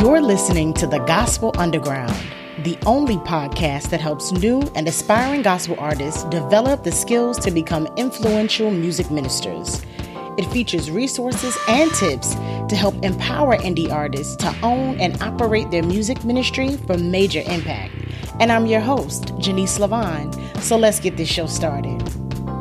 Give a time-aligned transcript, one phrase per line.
[0.00, 2.16] You're listening to the Gospel Underground,
[2.60, 7.86] the only podcast that helps new and aspiring gospel artists develop the skills to become
[7.98, 9.82] influential music ministers.
[10.38, 15.82] It features resources and tips to help empower indie artists to own and operate their
[15.82, 17.92] music ministry for major impact.
[18.40, 20.32] And I'm your host, Jenise Lavonne.
[20.62, 21.98] So let's get this show started.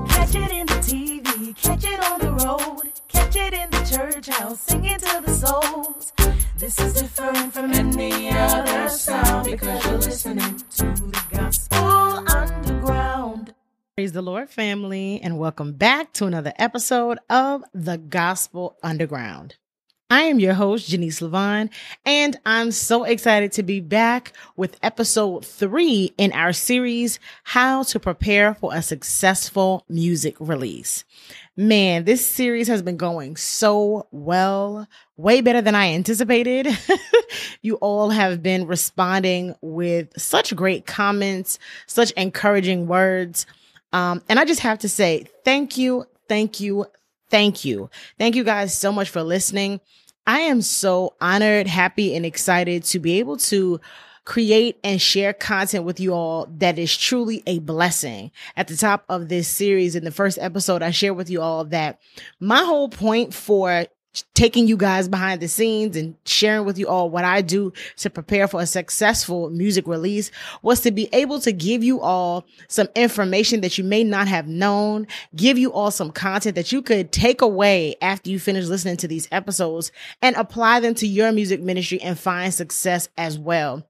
[0.10, 4.28] Catch it in the TV, catch it on the road, catch it in the church
[4.28, 6.12] house, singing to the souls.
[6.60, 11.78] This is different from any other sound because you're listening to the gospel
[12.36, 13.54] underground.
[13.96, 19.56] Praise the Lord, family, and welcome back to another episode of The Gospel Underground.
[20.10, 21.70] I am your host, Jenise Lavonne,
[22.04, 28.00] and I'm so excited to be back with episode three in our series, How to
[28.02, 31.06] Prepare for a Successful Music Release.
[31.60, 34.88] Man, this series has been going so well,
[35.18, 36.70] way better than I anticipated.
[37.62, 43.46] you all have been responding with such great comments, such encouraging words.
[43.92, 46.86] Um, and I just have to say, thank you, thank you,
[47.30, 47.90] thank you.
[48.18, 49.82] Thank you guys so much for listening.
[50.26, 53.82] I am so honored, happy, and excited to be able to
[54.30, 58.30] create and share content with you all that is truly a blessing.
[58.56, 61.66] At the top of this series, in the first episode, I share with you all
[61.66, 62.00] that
[62.40, 63.88] my whole point for
[64.36, 68.12] taking you guys behind the scenes and sharing with you all what I do to
[68.12, 70.30] prepare for a successful music release
[70.62, 74.48] was to be able to give you all some information that you may not have
[74.48, 78.98] known, give you all some content that you could take away after you finish listening
[78.98, 79.92] to these episodes
[80.22, 83.84] and apply them to your music ministry and find success as well.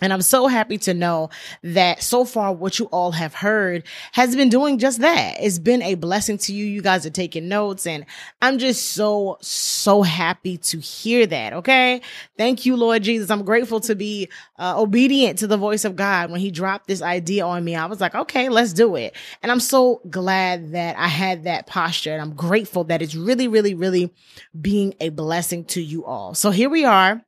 [0.00, 1.30] And I'm so happy to know
[1.62, 5.36] that so far what you all have heard has been doing just that.
[5.40, 6.64] It's been a blessing to you.
[6.64, 8.06] You guys are taking notes and
[8.40, 11.52] I'm just so, so happy to hear that.
[11.54, 12.00] Okay.
[12.36, 13.30] Thank you, Lord Jesus.
[13.30, 14.28] I'm grateful to be
[14.58, 16.30] uh, obedient to the voice of God.
[16.30, 19.14] When he dropped this idea on me, I was like, okay, let's do it.
[19.42, 23.48] And I'm so glad that I had that posture and I'm grateful that it's really,
[23.48, 24.12] really, really
[24.58, 26.34] being a blessing to you all.
[26.34, 27.22] So here we are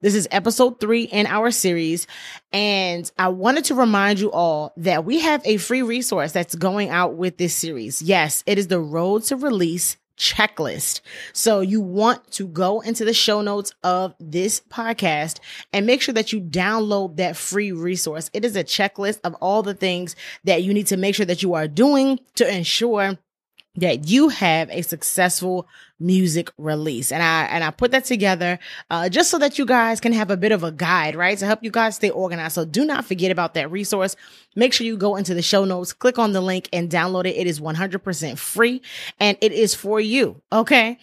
[0.00, 2.06] this is episode three in our series.
[2.52, 6.90] And I wanted to remind you all that we have a free resource that's going
[6.90, 8.02] out with this series.
[8.02, 11.00] Yes, it is the Road to Release checklist.
[11.32, 15.40] So you want to go into the show notes of this podcast
[15.72, 18.30] and make sure that you download that free resource.
[18.32, 21.42] It is a checklist of all the things that you need to make sure that
[21.42, 23.18] you are doing to ensure
[23.76, 25.66] that you have a successful
[25.98, 28.58] music release and i and i put that together
[28.90, 31.46] uh, just so that you guys can have a bit of a guide right to
[31.46, 34.14] help you guys stay organized so do not forget about that resource
[34.54, 37.36] make sure you go into the show notes click on the link and download it
[37.36, 38.82] it is 100% free
[39.20, 40.98] and it is for you okay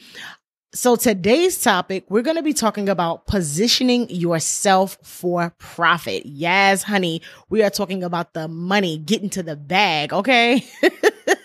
[0.76, 6.26] so today's topic, we're going to be talking about positioning yourself for profit.
[6.26, 10.12] Yes, honey, we are talking about the money, getting to the bag.
[10.12, 10.66] Okay.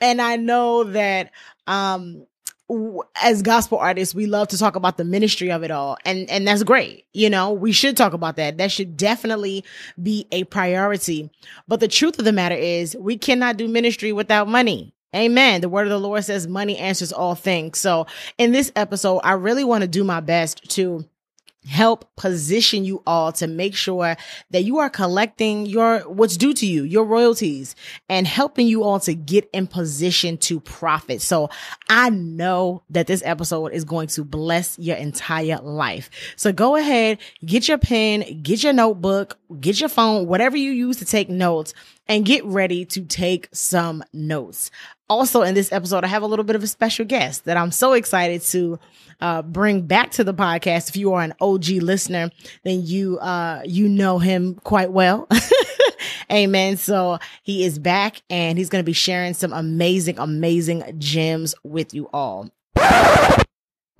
[0.00, 1.30] and I know that
[1.66, 2.26] um
[3.22, 6.48] as gospel artists we love to talk about the ministry of it all and and
[6.48, 9.64] that's great you know we should talk about that that should definitely
[10.02, 11.30] be a priority
[11.68, 15.62] but the truth of the matter is we cannot do ministry without money Amen.
[15.62, 17.78] The word of the Lord says money answers all things.
[17.78, 18.06] So
[18.36, 21.06] in this episode, I really want to do my best to
[21.66, 24.16] help position you all to make sure
[24.50, 27.74] that you are collecting your what's due to you, your royalties
[28.08, 31.20] and helping you all to get in position to profit.
[31.20, 31.50] So
[31.88, 36.10] I know that this episode is going to bless your entire life.
[36.36, 40.98] So go ahead, get your pen, get your notebook, get your phone, whatever you use
[40.98, 41.74] to take notes
[42.08, 44.70] and get ready to take some notes.
[45.08, 47.70] Also in this episode, I have a little bit of a special guest that I'm
[47.70, 48.78] so excited to
[49.20, 50.88] uh, bring back to the podcast.
[50.88, 52.30] If you are an OG listener,
[52.64, 55.28] then you uh, you know him quite well.
[56.30, 56.76] Amen.
[56.76, 61.94] So he is back and he's going to be sharing some amazing, amazing gems with
[61.94, 62.50] you all.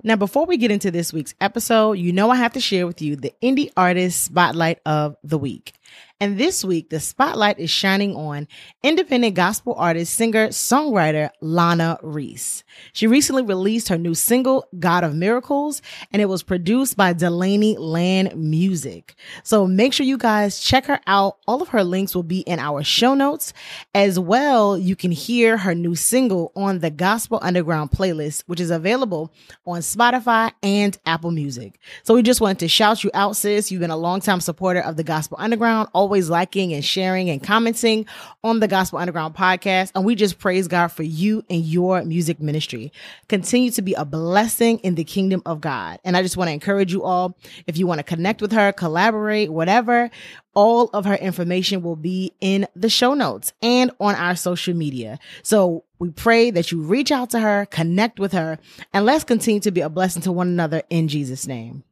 [0.03, 3.01] Now, before we get into this week's episode, you know I have to share with
[3.01, 5.73] you the indie artist spotlight of the week.
[6.19, 8.47] And this week, the spotlight is shining on
[8.81, 12.63] independent gospel artist, singer, songwriter Lana Reese.
[12.91, 15.79] She recently released her new single, God of Miracles,
[16.11, 19.13] and it was produced by Delaney Land Music.
[19.43, 21.37] So make sure you guys check her out.
[21.47, 23.53] All of her links will be in our show notes.
[23.93, 28.71] As well, you can hear her new single on the Gospel Underground playlist, which is
[28.71, 29.31] available
[29.67, 31.79] on Spotify and Apple Music.
[32.01, 33.71] So we just wanted to shout you out, sis.
[33.71, 38.05] You've been a longtime supporter of the Gospel Underground always liking and sharing and commenting
[38.41, 39.91] on the Gospel Underground podcast.
[39.93, 42.93] And we just praise God for you and your music ministry.
[43.27, 45.99] Continue to be a blessing in the kingdom of God.
[46.05, 47.37] And I just want to encourage you all,
[47.67, 50.09] if you want to connect with her, collaborate, whatever,
[50.53, 55.19] all of her information will be in the show notes and on our social media.
[55.43, 58.59] So we pray that you reach out to her, connect with her,
[58.93, 61.83] and let's continue to be a blessing to one another in Jesus' name.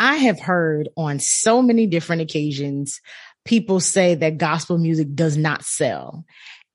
[0.00, 3.02] I have heard on so many different occasions
[3.44, 6.24] people say that gospel music does not sell.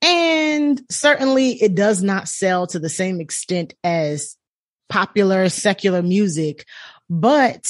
[0.04, 4.38] And certainly it does not sell to the same extent as
[4.90, 6.66] popular secular music,
[7.10, 7.68] but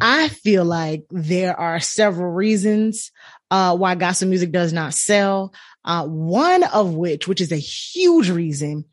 [0.00, 3.12] I feel like there are several reasons
[3.52, 5.54] uh, why gospel music does not sell.
[5.84, 8.84] Uh, one of which, which is a huge reason,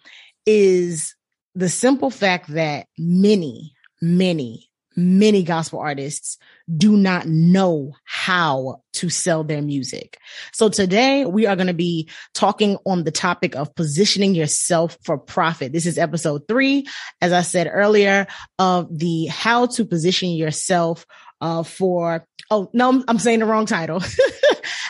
[0.45, 1.15] is
[1.55, 4.66] the simple fact that many, many,
[4.97, 6.38] many gospel artists
[6.75, 10.17] do not know how to sell their music.
[10.51, 15.17] So today we are going to be talking on the topic of positioning yourself for
[15.17, 15.71] profit.
[15.71, 16.88] This is episode three,
[17.21, 18.25] as I said earlier,
[18.57, 21.05] of the how to position yourself
[21.39, 24.01] uh, for, oh, no, I'm saying the wrong title.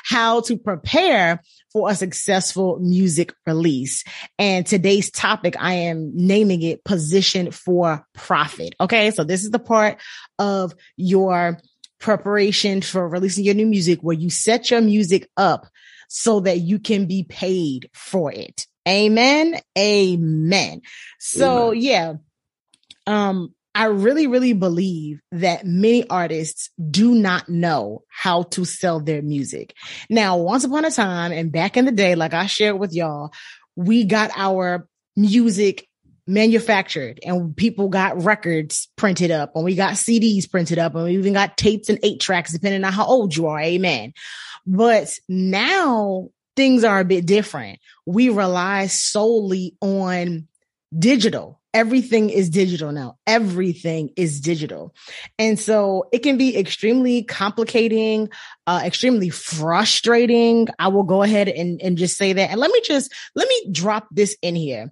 [0.05, 1.41] how to prepare
[1.71, 4.03] for a successful music release.
[4.39, 8.75] And today's topic, I am naming it position for profit.
[8.79, 9.11] Okay.
[9.11, 9.99] So this is the part
[10.39, 11.59] of your
[11.99, 15.67] preparation for releasing your new music where you set your music up
[16.07, 18.65] so that you can be paid for it.
[18.87, 19.59] Amen.
[19.77, 20.81] Amen.
[21.19, 21.81] So Amen.
[21.81, 22.13] yeah.
[23.05, 29.21] Um, I really, really believe that many artists do not know how to sell their
[29.21, 29.75] music.
[30.09, 33.31] Now, once upon a time and back in the day, like I shared with y'all,
[33.75, 35.87] we got our music
[36.25, 41.15] manufactured and people got records printed up and we got CDs printed up and we
[41.15, 43.59] even got tapes and eight tracks, depending on how old you are.
[43.59, 44.11] Amen.
[44.65, 47.77] But now things are a bit different.
[48.07, 50.47] We rely solely on
[50.97, 53.19] digital everything is digital now.
[53.27, 54.95] Everything is digital.
[55.37, 58.29] And so it can be extremely complicating,
[58.65, 60.69] uh, extremely frustrating.
[60.79, 62.49] I will go ahead and, and just say that.
[62.49, 64.91] And let me just, let me drop this in here.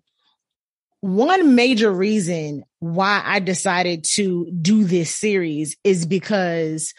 [1.02, 6.94] One major reason why I decided to do this series is because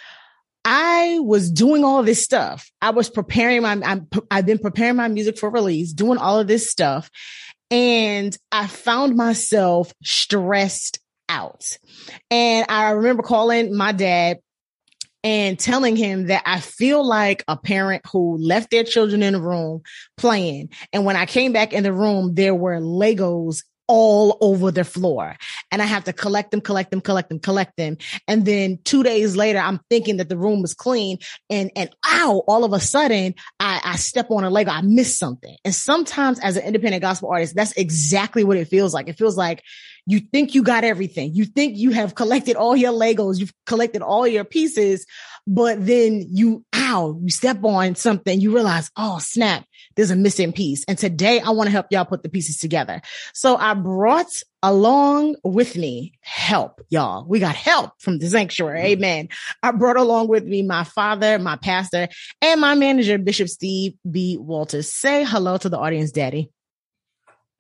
[0.65, 2.73] I was doing all this stuff.
[2.83, 6.49] I was preparing my, I'm, I've been preparing my music for release, doing all of
[6.49, 7.09] this stuff.
[7.71, 11.79] And I found myself stressed out.
[12.31, 14.39] And I remember calling my dad
[15.25, 19.41] and telling him that I feel like a parent who left their children in the
[19.41, 19.83] room
[20.17, 20.71] playing.
[20.93, 25.37] And when I came back in the room, there were Legos all over the floor
[25.71, 27.97] and I have to collect them, collect them, collect them, collect them.
[28.27, 31.19] And then two days later, I'm thinking that the room was clean
[31.51, 34.71] and, and ow, all of a sudden I, I step on a Lego.
[34.71, 35.57] I miss something.
[35.65, 39.09] And sometimes as an independent gospel artist, that's exactly what it feels like.
[39.09, 39.63] It feels like
[40.07, 41.35] you think you got everything.
[41.35, 43.39] You think you have collected all your Legos.
[43.39, 45.05] You've collected all your pieces,
[45.47, 48.41] but then you, ow, you step on something.
[48.41, 49.65] You realize, oh, snap
[49.97, 50.85] there's a missing piece.
[50.87, 53.01] And today I want to help y'all put the pieces together.
[53.33, 57.25] So I brought along with me help, y'all.
[57.27, 58.81] We got help from the sanctuary.
[58.81, 59.05] Mm-hmm.
[59.05, 59.29] Amen.
[59.63, 62.09] I brought along with me my father, my pastor,
[62.43, 64.37] and my manager, Bishop Steve B.
[64.39, 64.93] Walters.
[64.93, 66.51] Say hello to the audience, daddy.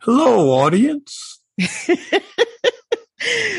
[0.00, 1.40] Hello, audience.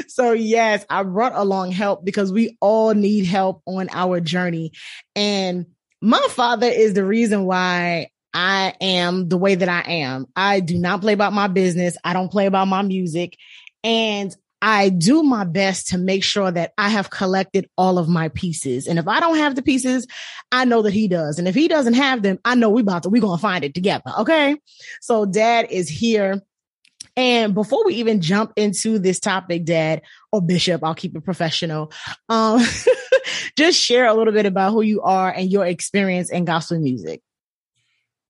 [0.07, 4.71] so yes, I brought along help because we all need help on our journey.
[5.15, 5.65] And
[6.01, 10.27] my father is the reason why I am the way that I am.
[10.35, 11.97] I do not play about my business.
[12.03, 13.35] I don't play about my music.
[13.83, 18.29] And I do my best to make sure that I have collected all of my
[18.29, 18.87] pieces.
[18.87, 20.07] And if I don't have the pieces,
[20.51, 21.37] I know that he does.
[21.37, 23.75] And if he doesn't have them, I know we about to, we're to find it
[23.75, 24.11] together.
[24.19, 24.57] Okay.
[25.01, 26.41] So dad is here.
[27.17, 31.91] And before we even jump into this topic, dad or bishop, I'll keep it professional.
[32.29, 32.63] Um,
[33.57, 37.21] just share a little bit about who you are and your experience in gospel music.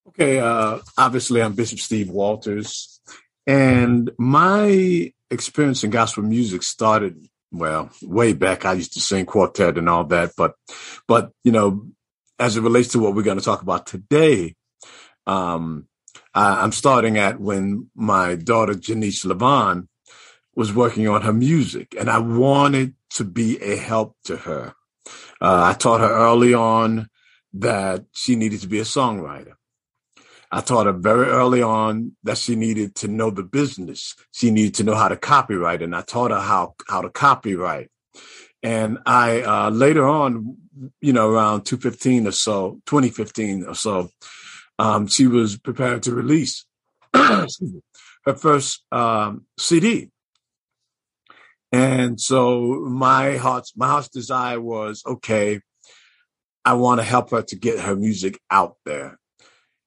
[0.08, 3.02] Okay, uh, obviously, I'm Bishop Steve Walters,
[3.46, 8.64] and my experience in gospel music started well way back.
[8.64, 10.56] I used to sing quartet and all that, but
[11.10, 11.88] but you know,
[12.40, 14.56] as it relates to what we're going to talk about today,
[15.28, 15.88] um,
[16.38, 19.88] I, am starting at when my daughter Jenise Lavonne
[20.56, 24.74] was working on her music, and I wanted to be a help to her.
[25.42, 27.10] Uh, I taught her early on
[27.54, 29.54] that she needed to be a songwriter.
[30.52, 34.16] I taught her very early on that she needed to know the business.
[34.32, 37.90] She needed to know how to copyright, and I taught her how how to copyright.
[38.62, 40.58] And I uh, later on
[41.02, 44.10] you know, around 215 or so, 2015 or so,
[44.80, 46.66] um, she was prepared to release
[47.14, 47.48] her
[48.36, 50.10] first um, CD.
[51.72, 55.60] And so my heart's my heart's desire was okay.
[56.64, 59.20] I want to help her to get her music out there.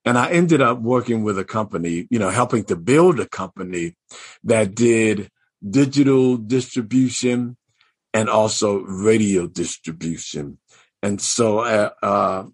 [0.05, 3.97] And I ended up working with a company, you know, helping to build a company
[4.45, 5.31] that did
[5.69, 7.57] digital distribution
[8.15, 10.59] and also radio distribution.
[11.03, 12.45] And so uh, uh,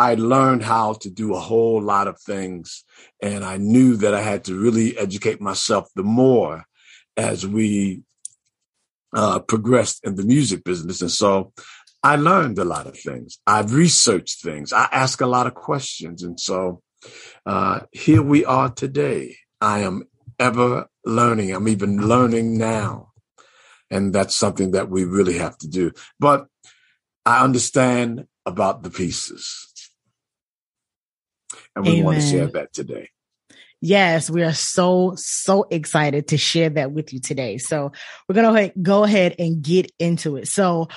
[0.00, 2.84] I learned how to do a whole lot of things.
[3.20, 6.64] And I knew that I had to really educate myself the more
[7.18, 8.00] as we
[9.14, 11.02] uh, progressed in the music business.
[11.02, 11.52] And so
[12.02, 13.40] I learned a lot of things.
[13.46, 14.72] I've researched things.
[14.72, 16.22] I ask a lot of questions.
[16.22, 16.80] And so
[17.44, 19.36] uh, here we are today.
[19.60, 20.04] I am
[20.38, 21.52] ever learning.
[21.52, 23.10] I'm even learning now.
[23.90, 25.92] And that's something that we really have to do.
[26.18, 26.46] But
[27.26, 29.69] I understand about the pieces.
[31.80, 32.04] And we Amen.
[32.04, 33.08] want to share that today.
[33.80, 37.56] Yes, we are so, so excited to share that with you today.
[37.56, 37.92] So
[38.28, 40.48] we're going to go ahead and get into it.
[40.48, 40.88] So,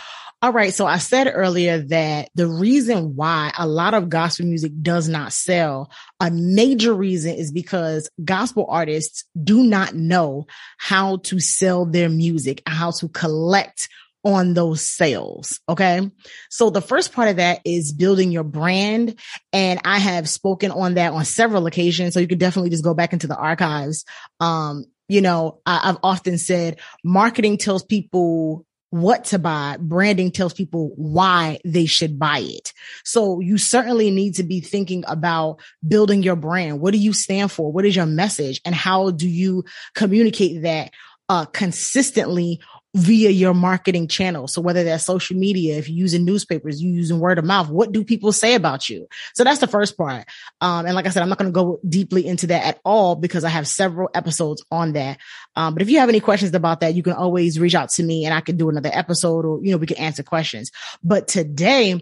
[0.42, 0.74] all right.
[0.74, 5.32] So I said earlier that the reason why a lot of gospel music does not
[5.32, 10.46] sell, a major reason is because gospel artists do not know
[10.78, 13.88] how to sell their music, how to collect
[14.24, 15.60] on those sales.
[15.68, 16.10] Okay.
[16.50, 19.20] So the first part of that is building your brand.
[19.51, 22.13] And I have spoken on that on several occasions.
[22.13, 24.06] So you can definitely just go back into the archives.
[24.39, 29.75] Um, you know, I, I've often said marketing tells people what to buy.
[29.80, 32.74] Branding tells people why they should buy it.
[33.03, 36.80] So you certainly need to be thinking about building your brand.
[36.80, 37.72] What do you stand for?
[37.72, 38.62] What is your message?
[38.63, 39.65] And how do you
[39.96, 40.92] communicate that
[41.27, 42.62] uh, consistently
[42.95, 44.47] via your marketing channel.
[44.47, 47.91] So whether that's social media, if you're using newspapers, you using word of mouth, what
[47.91, 49.07] do people say about you?
[49.33, 50.25] So that's the first part.
[50.62, 53.15] Um, and like I said, I'm not going to go deeply into that at all
[53.15, 55.17] because I have several episodes on that.
[55.55, 58.03] Um, but if you have any questions about that, you can always reach out to
[58.03, 60.71] me and I can do another episode or, you know, we can answer questions.
[61.03, 62.00] But today,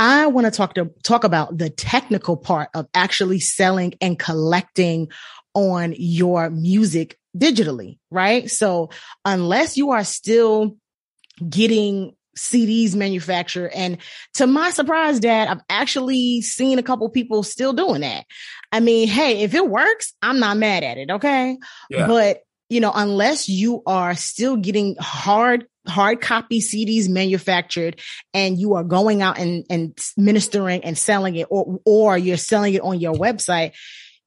[0.00, 5.08] I want to talk to talk about the technical part of actually selling and collecting
[5.54, 8.50] on your music digitally, right?
[8.50, 8.90] So
[9.24, 10.76] unless you are still
[11.48, 13.98] getting CDs manufactured, and
[14.34, 18.24] to my surprise, dad, I've actually seen a couple people still doing that.
[18.70, 21.10] I mean, hey, if it works, I'm not mad at it.
[21.10, 21.58] Okay.
[21.90, 22.06] Yeah.
[22.06, 28.00] But you know, unless you are still getting hard hard copy CDs manufactured
[28.34, 32.74] and you are going out and, and ministering and selling it or, or you're selling
[32.74, 33.72] it on your website,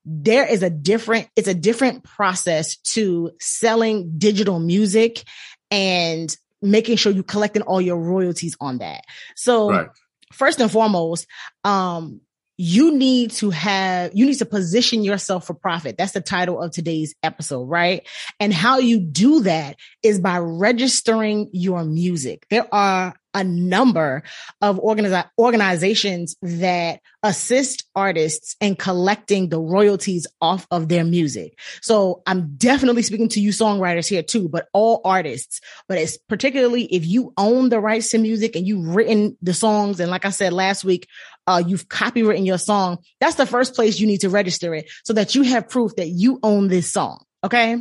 [0.05, 5.23] there is a different, it's a different process to selling digital music
[5.69, 9.03] and making sure you're collecting all your royalties on that.
[9.35, 9.87] So right.
[10.31, 11.27] first and foremost,
[11.63, 12.21] um,
[12.57, 15.97] you need to have, you need to position yourself for profit.
[15.97, 18.07] That's the title of today's episode, right?
[18.39, 22.45] And how you do that is by registering your music.
[22.51, 24.23] There are a number
[24.61, 31.57] of organi- organizations that assist artists in collecting the royalties off of their music.
[31.81, 36.83] So I'm definitely speaking to you songwriters here too, but all artists, but it's particularly
[36.85, 39.99] if you own the rights to music and you've written the songs.
[39.99, 41.07] And like I said last week,
[41.47, 42.99] uh, you've copywritten your song.
[43.19, 46.07] That's the first place you need to register it so that you have proof that
[46.07, 47.23] you own this song.
[47.43, 47.77] Okay.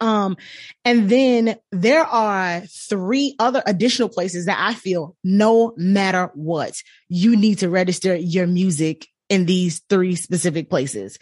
[0.00, 0.36] Um,
[0.84, 6.74] and then there are three other additional places that I feel no matter what,
[7.08, 11.18] you need to register your music in these three specific places.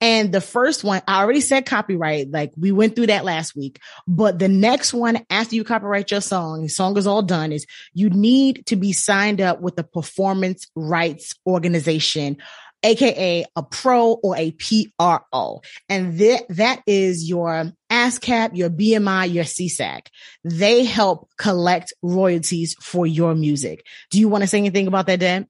[0.00, 3.80] And the first one, I already said copyright, like we went through that last week.
[4.06, 8.10] But the next one after you copyright your song, song is all done, is you
[8.10, 12.36] need to be signed up with the performance rights organization
[12.82, 15.60] aka a pro or a PRO.
[15.88, 20.06] And that, that is your ASCAP, your BMI, your SESAC.
[20.44, 23.84] They help collect royalties for your music.
[24.10, 25.48] Do you want to say anything about that, Dan?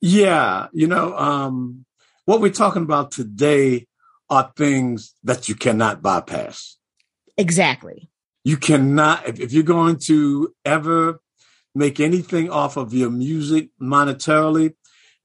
[0.00, 0.68] Yeah.
[0.72, 1.84] You know, um,
[2.24, 3.86] what we're talking about today
[4.30, 6.76] are things that you cannot bypass.
[7.36, 8.10] Exactly.
[8.44, 11.20] You cannot, if, if you're going to ever
[11.74, 14.74] make anything off of your music monetarily,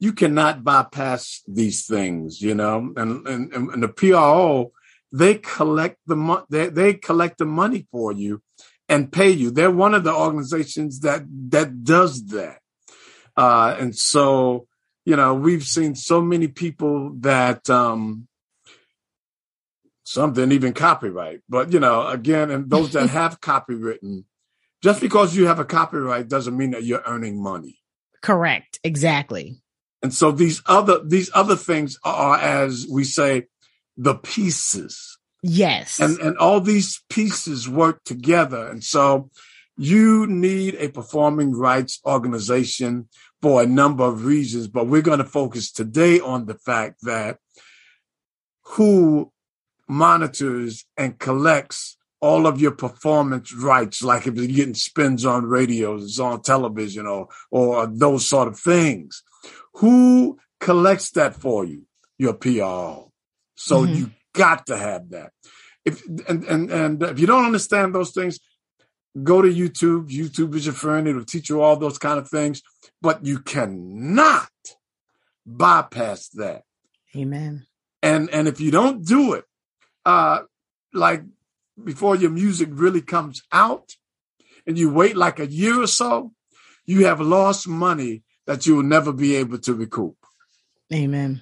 [0.03, 4.73] you cannot bypass these things, you know, and, and, and the PRO,
[5.13, 8.41] they collect the money, they, they collect the money for you
[8.89, 9.49] and pay you.
[9.49, 12.59] They're one of the organizations that, that does that.
[13.37, 14.67] Uh, and so,
[15.05, 18.27] you know, we've seen so many people that, um,
[20.03, 24.25] some didn't even copyright, but you know, again, and those that have copywritten,
[24.81, 27.79] just because you have a copyright doesn't mean that you're earning money.
[28.21, 28.79] Correct.
[28.83, 29.62] Exactly.
[30.03, 33.47] And so these other these other things are, as we say,
[33.97, 35.17] the pieces.
[35.41, 35.99] Yes.
[35.99, 38.67] And and all these pieces work together.
[38.67, 39.31] And so
[39.77, 43.07] you need a performing rights organization
[43.41, 47.39] for a number of reasons, but we're going to focus today on the fact that
[48.61, 49.31] who
[49.87, 56.03] monitors and collects all of your performance rights, like if you're getting spins on radios,
[56.05, 59.23] it's on television or or those sort of things.
[59.75, 61.83] Who collects that for you?
[62.17, 63.09] Your PR.
[63.55, 63.93] So mm-hmm.
[63.93, 65.31] you got to have that.
[65.85, 68.39] If and, and and if you don't understand those things,
[69.21, 70.09] go to YouTube.
[70.09, 71.07] YouTube is your friend.
[71.07, 72.61] It'll teach you all those kind of things.
[73.01, 74.49] But you cannot
[75.45, 76.63] bypass that.
[77.15, 77.67] Amen.
[78.01, 79.45] And and if you don't do it,
[80.05, 80.41] uh,
[80.93, 81.23] like
[81.81, 83.95] before your music really comes out,
[84.65, 86.31] and you wait like a year or so,
[86.85, 90.15] you have lost money that you will never be able to recoup.
[90.93, 91.41] Amen.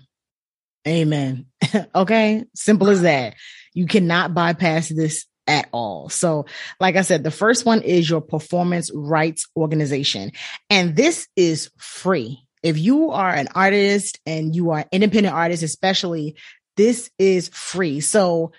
[0.87, 1.45] Amen.
[1.95, 2.45] okay.
[2.55, 3.35] Simple as that.
[3.73, 6.09] You cannot bypass this at all.
[6.09, 6.45] So,
[6.79, 10.31] like I said, the first one is your performance rights organization.
[10.69, 12.45] And this is free.
[12.63, 16.35] If you are an artist and you are independent artist, especially,
[16.77, 17.99] this is free.
[17.99, 18.51] So,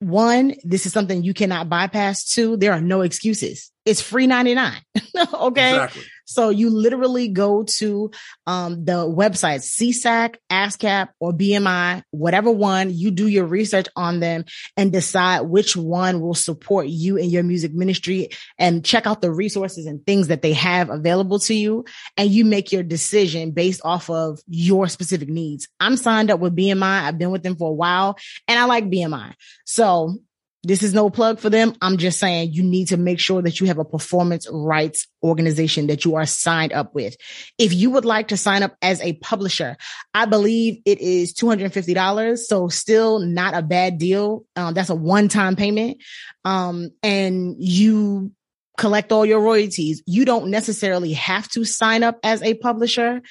[0.00, 2.24] one, this is something you cannot bypass.
[2.24, 3.70] Two, there are no excuses.
[3.84, 4.72] It's free 99.
[5.34, 5.74] okay.
[5.74, 6.02] Exactly.
[6.30, 8.12] So you literally go to
[8.46, 14.44] um, the websites, SESAC, ASCAP, or BMI, whatever one, you do your research on them
[14.76, 19.32] and decide which one will support you in your music ministry and check out the
[19.32, 21.84] resources and things that they have available to you.
[22.16, 25.66] And you make your decision based off of your specific needs.
[25.80, 27.02] I'm signed up with BMI.
[27.02, 29.34] I've been with them for a while and I like BMI.
[29.64, 30.20] So
[30.62, 31.74] this is no plug for them.
[31.80, 35.86] I'm just saying you need to make sure that you have a performance rights organization
[35.86, 37.16] that you are signed up with.
[37.58, 39.76] If you would like to sign up as a publisher,
[40.12, 42.38] I believe it is $250.
[42.38, 44.44] So still not a bad deal.
[44.54, 46.02] Um, that's a one time payment.
[46.44, 48.32] Um, and you
[48.76, 50.02] collect all your royalties.
[50.06, 53.22] You don't necessarily have to sign up as a publisher.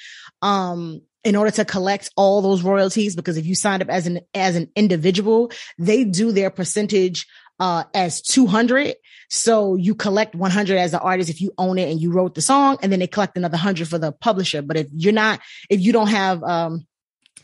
[0.42, 4.20] Um, in order to collect all those royalties because if you signed up as an
[4.34, 7.26] as an individual they do their percentage
[7.58, 8.94] uh as 200
[9.30, 12.42] so you collect 100 as the artist if you own it and you wrote the
[12.42, 14.60] song and then they collect another 100 for the publisher.
[14.60, 16.86] But if you're not if you don't have um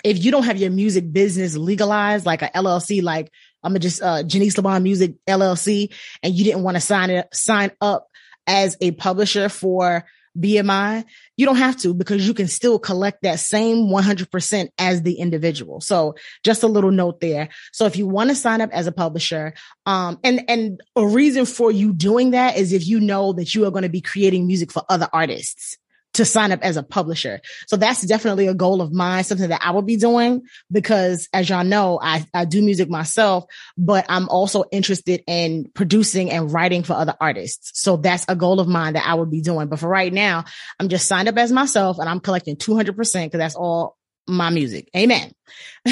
[0.03, 3.31] if you don't have your music business legalized like a LLC like
[3.63, 5.93] I'm just uh Jenise Lavonne Music LLC
[6.25, 8.09] and you didn't want to sign it sign up
[8.49, 10.05] as a publisher for
[10.41, 11.05] BMI,
[11.37, 15.81] you don't have to because you can still collect that same 100% as the individual.
[15.81, 17.49] So just a little note there.
[17.73, 19.55] So if you want to sign up as a publisher,
[19.87, 23.67] um, and, and a reason for you doing that is if you know that you
[23.67, 25.79] are going to be creating music for other artists
[26.17, 27.41] to sign up as a publisher.
[27.67, 31.49] So that's definitely a goal of mine, something that I will be doing because as
[31.49, 33.45] y'all know, I, I do music myself,
[33.77, 37.81] but I'm also interested in producing and writing for other artists.
[37.81, 39.69] So that's a goal of mine that I will be doing.
[39.69, 40.45] But for right now,
[40.81, 44.89] I'm just signed up as myself and I'm collecting 200% because that's all my music.
[44.97, 45.33] Amen.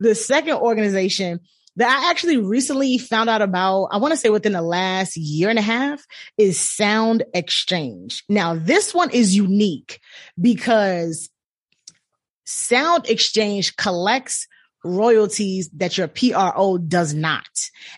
[0.00, 1.40] the second organization
[1.76, 5.48] that I actually recently found out about, I want to say within the last year
[5.48, 6.04] and a half,
[6.36, 8.24] is Sound Exchange.
[8.28, 10.00] Now, this one is unique
[10.40, 11.30] because
[12.44, 14.46] Sound Exchange collects
[14.84, 17.48] royalties that your PRO does not.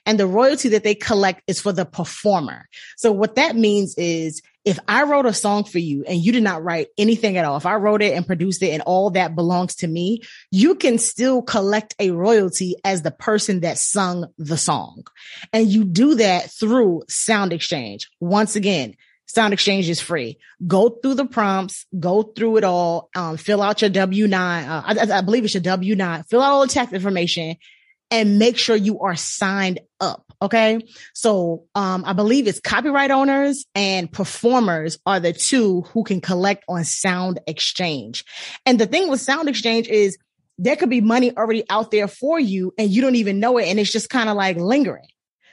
[0.05, 2.69] And the royalty that they collect is for the performer.
[2.97, 6.43] So what that means is if I wrote a song for you and you did
[6.43, 9.35] not write anything at all, if I wrote it and produced it and all that
[9.35, 14.57] belongs to me, you can still collect a royalty as the person that sung the
[14.57, 15.05] song.
[15.53, 18.09] And you do that through Sound Exchange.
[18.21, 18.95] Once again,
[19.27, 20.39] Sound Exchange is free.
[20.67, 24.33] Go through the prompts, go through it all, um, fill out your W-9.
[24.69, 26.29] Uh, I, I believe it's your W-9.
[26.29, 27.57] Fill out all the tax information
[28.13, 30.32] and make sure you are signed up.
[30.43, 30.81] Okay.
[31.15, 36.65] So, um, I believe it's copyright owners and performers are the two who can collect
[36.69, 38.25] on Sound Exchange.
[38.67, 40.19] And the thing with Sound Exchange is
[40.59, 43.69] there could be money already out there for you and you don't even know it.
[43.69, 45.07] And it's just kind of like lingering.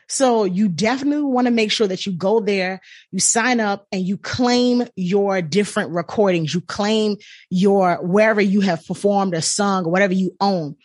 [0.07, 4.01] So you definitely want to make sure that you go there, you sign up and
[4.01, 6.51] you claim your different recordings.
[6.51, 7.17] You claim
[7.51, 10.77] your wherever you have performed or sung or whatever you own.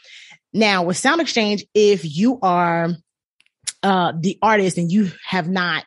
[0.53, 2.90] Now with Sound Exchange, if you are
[3.85, 5.85] uh, the artist and you have not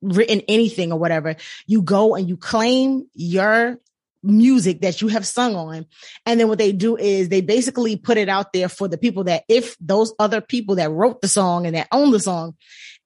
[0.00, 3.78] written anything or whatever, you go and you claim your
[4.22, 5.86] music that you have sung on.
[6.24, 9.24] And then what they do is they basically put it out there for the people
[9.24, 12.54] that if those other people that wrote the song and that own the song,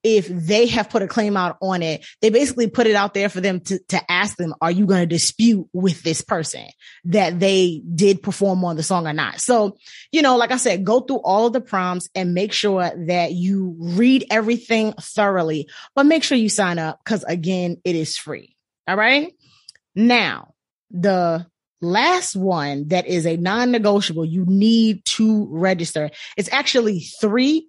[0.03, 3.29] if they have put a claim out on it, they basically put it out there
[3.29, 6.65] for them to, to ask them, are you going to dispute with this person
[7.05, 9.41] that they did perform on the song or not?
[9.41, 9.77] So,
[10.11, 13.33] you know, like I said, go through all of the prompts and make sure that
[13.33, 18.55] you read everything thoroughly, but make sure you sign up because again, it is free.
[18.87, 19.33] All right.
[19.95, 20.53] Now,
[20.91, 21.45] the
[21.81, 27.67] last one that is a non-negotiable you need to register it's actually three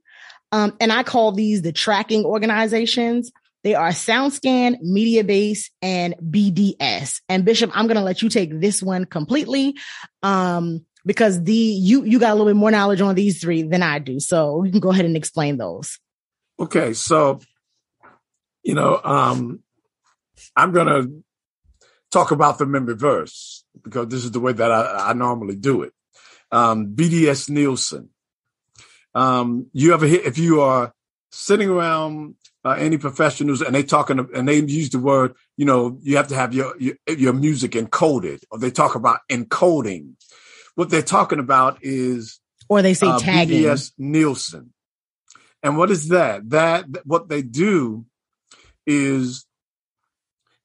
[0.53, 3.31] um, and i call these the tracking organizations
[3.65, 8.83] they are soundscan mediabase and bds and bishop i'm going to let you take this
[8.83, 9.75] one completely
[10.23, 13.83] um, because the you you got a little bit more knowledge on these three than
[13.83, 15.99] i do so you can go ahead and explain those
[16.59, 17.41] okay so
[18.63, 19.63] you know um
[20.57, 21.23] i'm going to
[22.11, 25.83] talk about them in reverse because this is the way that I, I normally do
[25.83, 25.93] it.
[26.51, 28.11] Um, BDS Nielsen.
[29.15, 30.93] Um, you ever hit, if you are
[31.31, 35.99] sitting around uh, any professionals and they talking and they use the word, you know,
[36.03, 40.13] you have to have your, your, your music encoded or they talk about encoding.
[40.75, 43.63] What they're talking about is, or they say uh, tagging.
[43.63, 44.73] BDS Nielsen.
[45.63, 46.49] And what is that?
[46.51, 48.07] That what they do
[48.87, 49.45] is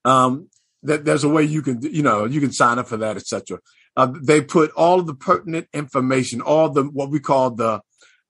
[0.06, 0.50] um,
[0.84, 3.60] that there's a way you can, you know, you can sign up for that, etc.
[3.96, 7.82] Uh, they put all of the pertinent information, all the what we call the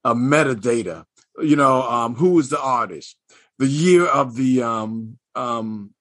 [0.03, 1.05] uh, metadata.
[1.39, 3.17] You know, um, who is the artist,
[3.57, 5.93] the year of the um, um,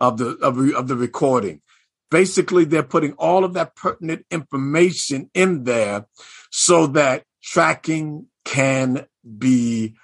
[0.00, 1.60] of the of, of the recording.
[2.10, 6.06] Basically, they're putting all of that pertinent information in there
[6.50, 9.06] so that tracking can
[9.38, 9.96] be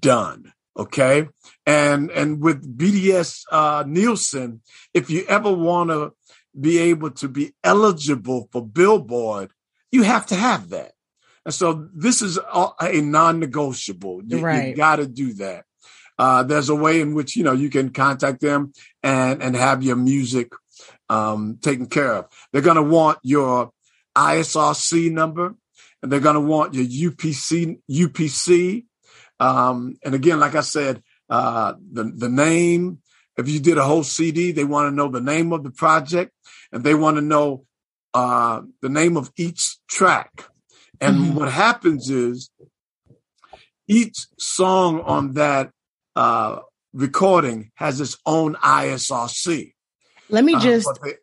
[0.00, 0.52] done.
[0.78, 1.28] Okay.
[1.66, 4.62] And, and with BDS, uh, Nielsen,
[4.94, 6.12] if you ever want to
[6.58, 9.50] be able to be eligible for Billboard,
[9.90, 10.92] you have to have that.
[11.48, 14.20] And so this is a, a non-negotiable.
[14.26, 14.68] You, right.
[14.68, 15.64] you got to do that.
[16.18, 19.82] Uh, there's a way in which, you know, you can contact them and, and have
[19.82, 20.52] your music,
[21.08, 22.26] um, taken care of.
[22.52, 23.70] They're going to want your
[24.14, 25.54] ISRC number
[26.02, 28.84] and they're going to want your UPC, UPC
[29.40, 32.98] um, and again, like I said, uh, the, the name,
[33.38, 36.32] if you did a whole CD, they want to know the name of the project
[36.72, 37.64] and they want to know,
[38.12, 40.50] uh, the name of each track.
[41.00, 41.34] And mm-hmm.
[41.34, 42.50] what happens is
[43.86, 45.70] each song on that,
[46.16, 46.60] uh,
[46.92, 49.72] recording has its own ISRC.
[50.30, 51.14] Let me uh, just, they,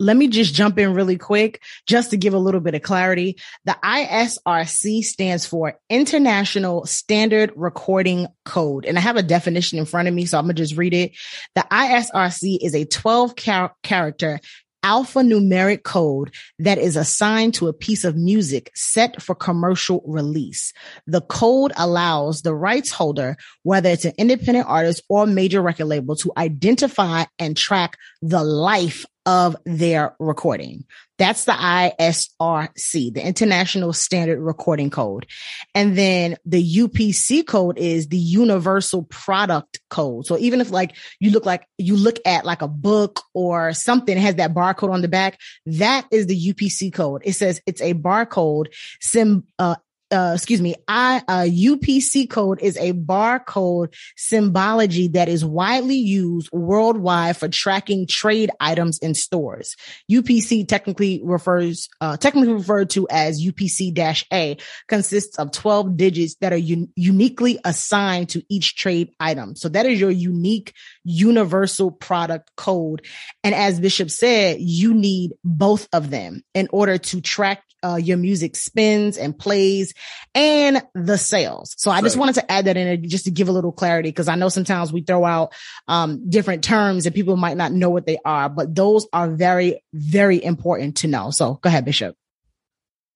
[0.00, 3.38] let me just jump in really quick just to give a little bit of clarity.
[3.66, 8.86] The ISRC stands for International Standard Recording Code.
[8.86, 10.94] And I have a definition in front of me, so I'm going to just read
[10.94, 11.12] it.
[11.54, 14.40] The ISRC is a 12 char- character
[14.82, 20.72] alphanumeric code that is assigned to a piece of music set for commercial release.
[21.06, 26.16] The code allows the rights holder, whether it's an independent artist or major record label,
[26.16, 30.84] to identify and track the life of their recording.
[31.18, 35.26] That's the ISRC, the International Standard Recording Code.
[35.74, 40.26] And then the UPC code is the Universal Product Code.
[40.26, 44.16] So even if like you look like you look at like a book or something
[44.16, 47.22] has that barcode on the back, that is the UPC code.
[47.24, 48.68] It says it's a barcode
[49.00, 49.76] sim, uh,
[50.10, 56.50] uh, excuse me, I, uh, UPC code is a barcode symbology that is widely used
[56.52, 59.76] worldwide for tracking trade items in stores.
[60.10, 64.56] UPC technically refers, uh, technically referred to as UPC dash A,
[64.88, 69.54] consists of 12 digits that are un- uniquely assigned to each trade item.
[69.54, 73.06] So that is your unique universal product code.
[73.44, 78.16] And as Bishop said, you need both of them in order to track uh, your
[78.16, 79.94] music spins and plays
[80.34, 81.74] and the sales.
[81.78, 82.04] So I right.
[82.04, 84.48] just wanted to add that in just to give a little clarity because I know
[84.48, 85.52] sometimes we throw out
[85.88, 89.82] um, different terms and people might not know what they are, but those are very,
[89.92, 91.30] very important to know.
[91.30, 92.16] So go ahead, Bishop.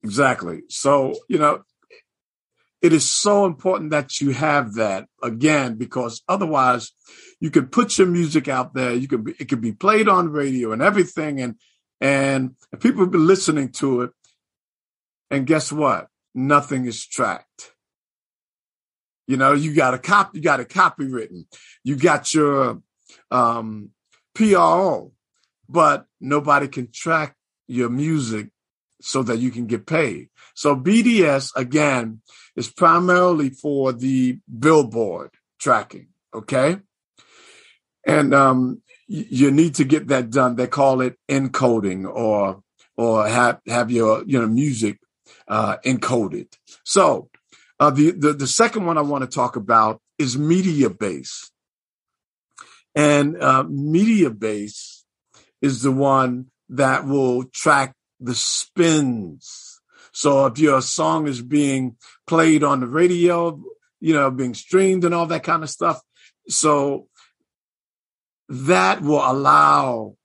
[0.03, 0.63] Exactly.
[0.69, 1.63] So, you know,
[2.83, 6.93] it is so important that you have that again, because otherwise
[7.41, 8.93] you can put your music out there.
[8.93, 11.41] You can be, it can be played on radio and everything.
[11.41, 11.55] And,
[12.01, 14.11] and people be listening to it
[15.31, 16.09] and guess what?
[16.35, 17.73] Nothing is tracked.
[19.27, 21.47] You know, you got a copy, you got a copy written,
[21.83, 22.83] you got your
[23.31, 23.91] um,
[24.35, 25.13] PRO,
[25.69, 28.51] but nobody can track your music
[29.01, 30.29] so that you can get paid.
[30.55, 32.21] So BDS again
[32.57, 36.09] is primarily for the billboard tracking.
[36.35, 36.79] Okay.
[38.07, 40.57] And um, you need to get that done.
[40.57, 42.63] They call it encoding or
[42.97, 44.99] or have have your you know music
[45.49, 46.49] uh, encoded.
[46.85, 47.29] So
[47.81, 51.51] uh, the, the the second one I want to talk about is Mediabase,
[52.95, 55.03] And uh, Mediabase
[55.61, 59.81] is the one that will track the spins.
[60.13, 63.61] So if your song is being played on the radio,
[64.01, 66.01] you know, being streamed and all that kind of stuff.
[66.49, 67.09] So
[68.49, 70.17] that will allow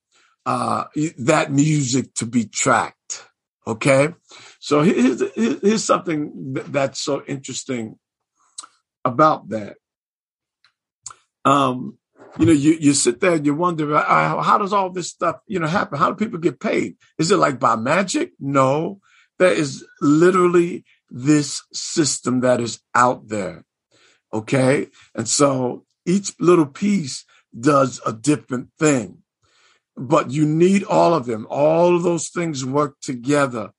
[0.45, 0.85] uh,
[1.17, 3.25] that music to be tracked.
[3.65, 4.13] Okay.
[4.69, 7.97] So here's, here's something that's so interesting
[9.03, 9.77] about that.
[11.43, 11.97] Um,
[12.37, 15.37] you know, you, you sit there and you wonder, uh, how does all this stuff,
[15.47, 15.97] you know, happen?
[15.97, 16.97] How do people get paid?
[17.17, 18.33] Is it like by magic?
[18.39, 18.99] No,
[19.39, 23.65] there is literally this system that is out there.
[24.31, 24.89] Okay.
[25.15, 27.25] And so each little piece
[27.59, 29.23] does a different thing,
[29.97, 31.47] but you need all of them.
[31.49, 33.71] All of those things work together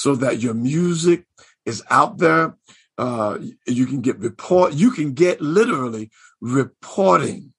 [0.00, 1.26] so that your music
[1.66, 2.56] is out there.
[2.96, 6.10] Uh, you can get report, you can get literally
[6.40, 7.52] reporting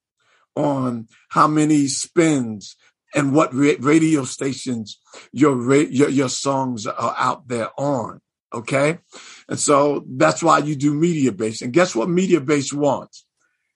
[0.56, 2.76] on how many spins
[3.14, 5.00] and what radio stations
[5.32, 8.22] your, ra- your your songs are out there on.
[8.54, 9.00] Okay,
[9.48, 11.62] and so that's why you do Mediabase.
[11.62, 13.26] And guess what Mediabase wants?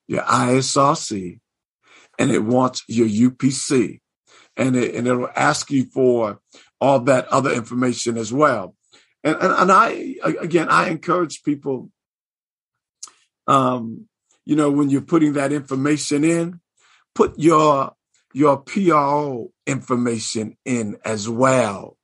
[0.08, 1.40] Your ISRC,
[2.20, 4.02] and it wants your UPC,
[4.58, 6.40] and it and it'll ask you for
[6.86, 8.76] all that other information as well.
[9.24, 10.16] And and, and I
[10.48, 11.90] again I encourage people.
[13.48, 14.08] Um,
[14.46, 16.60] you know, when you're putting that information in,
[17.16, 17.94] put your
[18.34, 21.98] your PRO information in as well.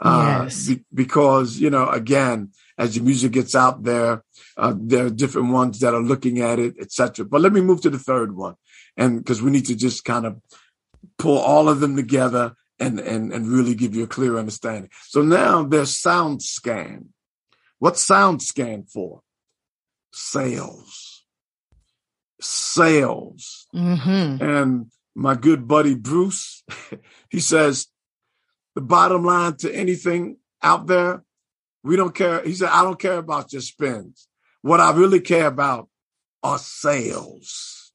[0.00, 0.68] Uh, yes.
[0.68, 4.24] Be, because, you know, again, as your music gets out there,
[4.56, 7.26] uh, there are different ones that are looking at it, etc.
[7.26, 8.54] But let me move to the third one.
[8.96, 10.40] And because we need to just kind of
[11.18, 14.90] pull all of them together and, and, and really give you a clear understanding.
[15.08, 17.06] So now there's SoundScan.
[17.78, 19.20] What's SoundScan for?
[20.12, 21.20] Sales
[22.40, 23.66] sales.
[23.74, 24.42] Mm-hmm.
[24.42, 26.64] And my good buddy Bruce,
[27.30, 27.86] he says,
[28.74, 31.24] the bottom line to anything out there,
[31.82, 32.42] we don't care.
[32.42, 34.28] He said, I don't care about your spends.
[34.62, 35.88] What I really care about
[36.42, 37.92] are sales.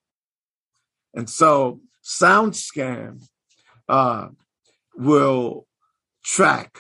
[1.14, 3.24] And so SoundScan
[3.88, 4.30] uh,
[4.98, 5.68] will
[6.24, 6.80] track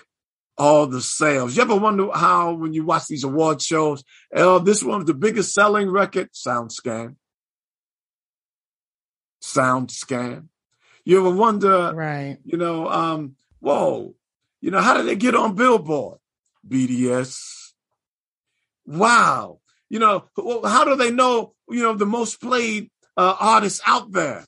[0.58, 1.56] all the sales.
[1.56, 5.54] You ever wonder how, when you watch these award shows, oh, this one's the biggest
[5.54, 6.30] selling record?
[6.34, 7.16] SoundScan
[9.46, 10.50] sound scan.
[11.06, 12.38] You ever wonder, right?
[12.44, 14.16] You know, um, whoa,
[14.60, 16.18] you know, how did they get on Billboard?
[16.68, 17.72] BDS.
[18.88, 19.60] Wow.
[19.88, 20.26] You know,
[20.64, 24.46] how do they know, you know, the most played uh, artists out there?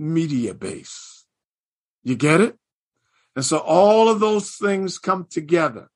[0.00, 1.15] Mediabase.
[2.06, 2.56] You get it?
[3.34, 5.88] And so all of those things come together.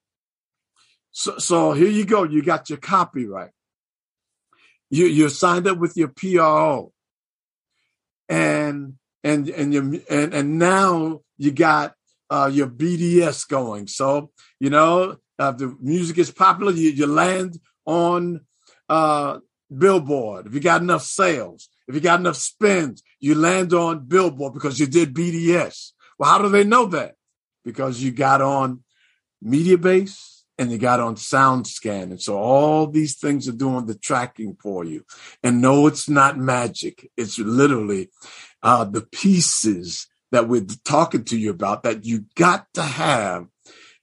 [1.12, 2.24] So, so here you go.
[2.24, 3.52] You got your copyright.
[4.90, 6.92] You, you're signed up with your PRO
[8.28, 11.94] and and and you and and now you got
[12.28, 13.86] uh, your BDS going.
[13.86, 16.72] So you know uh, the music is popular.
[16.72, 18.40] You, you land on
[18.88, 19.38] uh,
[19.76, 21.68] Billboard if you got enough sales.
[21.86, 25.92] If you got enough spins, you land on Billboard because you did BDS.
[26.20, 27.14] Well, how do they know that?
[27.64, 28.84] Because you got on
[29.42, 32.02] Mediabase and you got on SoundScan.
[32.02, 35.06] And so all these things are doing the tracking for you.
[35.42, 37.10] And no, it's not magic.
[37.16, 38.10] It's literally
[38.62, 43.46] uh, the pieces that we're talking to you about that you got to have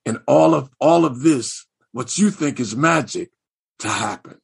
[0.04, 3.30] in all of all of this, what you think is magic
[3.78, 4.40] to happen.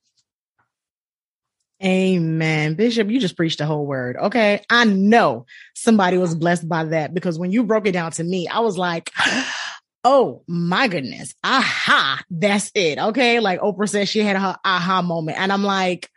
[1.83, 2.75] Amen.
[2.75, 4.15] Bishop, you just preached the whole word.
[4.15, 4.61] Okay.
[4.69, 8.47] I know somebody was blessed by that because when you broke it down to me,
[8.47, 9.11] I was like,
[10.05, 12.99] oh my goodness, aha, that's it.
[12.99, 13.39] Okay.
[13.41, 15.37] Like Oprah said, she had her aha moment.
[15.39, 16.09] And I'm like,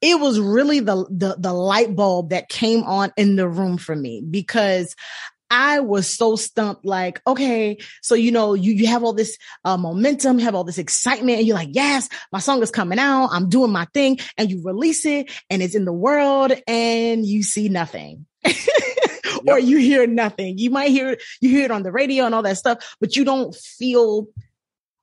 [0.00, 3.94] it was really the, the, the light bulb that came on in the room for
[3.94, 4.96] me because
[5.52, 9.36] I was so stumped, like, okay, so you know, you, you have all this
[9.66, 13.28] uh, momentum, have all this excitement, and you're like, yes, my song is coming out,
[13.32, 17.42] I'm doing my thing, and you release it, and it's in the world, and you
[17.42, 18.24] see nothing.
[19.46, 20.56] or you hear nothing.
[20.56, 23.24] You might hear you hear it on the radio and all that stuff, but you
[23.24, 24.28] don't feel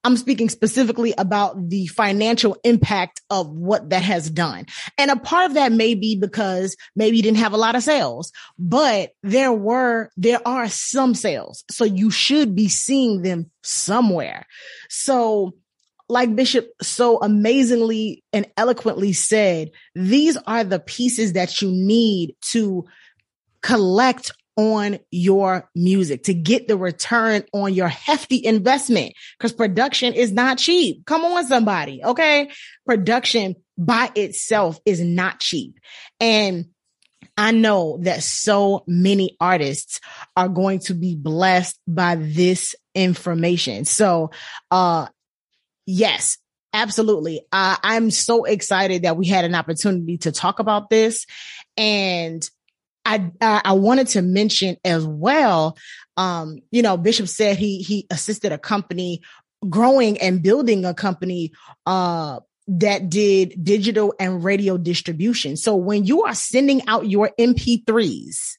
[0.03, 4.65] I'm speaking specifically about the financial impact of what that has done.
[4.97, 7.83] And a part of that may be because maybe you didn't have a lot of
[7.83, 11.65] sales, but there were, there are some sales.
[11.69, 14.45] So you should be seeing them somewhere.
[14.89, 15.55] So
[16.07, 22.85] like Bishop so amazingly and eloquently said, these are the pieces that you need to
[23.61, 30.33] collect on your music to get the return on your hefty investment because production is
[30.33, 31.05] not cheap.
[31.05, 32.03] Come on, somebody.
[32.03, 32.51] Okay.
[32.85, 35.79] Production by itself is not cheap.
[36.19, 36.65] And
[37.37, 40.01] I know that so many artists
[40.35, 43.85] are going to be blessed by this information.
[43.85, 44.31] So,
[44.71, 45.07] uh,
[45.85, 46.37] yes,
[46.73, 47.45] absolutely.
[47.53, 51.25] Uh, I'm so excited that we had an opportunity to talk about this.
[51.77, 52.47] And
[53.09, 55.77] I, I wanted to mention as well,
[56.17, 59.21] um, you know, Bishop said he, he assisted a company
[59.67, 61.51] growing and building a company,
[61.85, 65.57] uh, that did digital and radio distribution.
[65.57, 68.57] So when you are sending out your MP3s,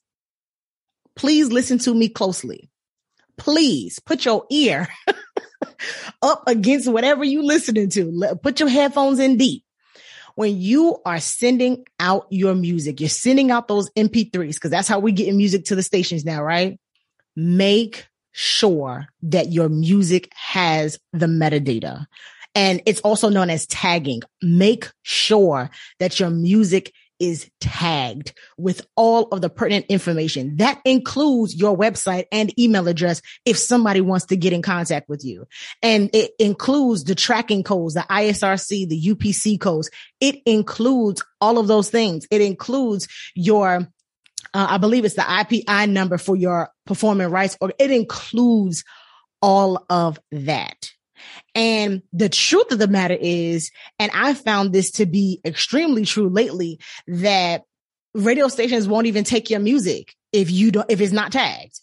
[1.14, 2.68] please listen to me closely.
[3.38, 4.88] Please put your ear
[6.22, 8.36] up against whatever you're listening to.
[8.42, 9.62] Put your headphones in deep.
[10.34, 14.98] When you are sending out your music, you're sending out those MP3s because that's how
[14.98, 16.78] we get music to the stations now, right?
[17.36, 22.06] Make sure that your music has the metadata.
[22.54, 24.22] And it's also known as tagging.
[24.42, 30.56] Make sure that your music is tagged with all of the pertinent information.
[30.56, 35.24] That includes your website and email address if somebody wants to get in contact with
[35.24, 35.46] you.
[35.83, 39.90] And it includes the tracking codes, the ISRC, the UPC codes.
[40.20, 42.26] It includes all of those things.
[42.30, 43.87] It includes your
[44.52, 48.85] uh, I believe it's the IPI number for your performing rights, or it includes
[49.40, 50.90] all of that.
[51.54, 56.28] And the truth of the matter is, and I found this to be extremely true
[56.28, 57.64] lately, that
[58.14, 61.80] radio stations won't even take your music if you don't, if it's not tagged.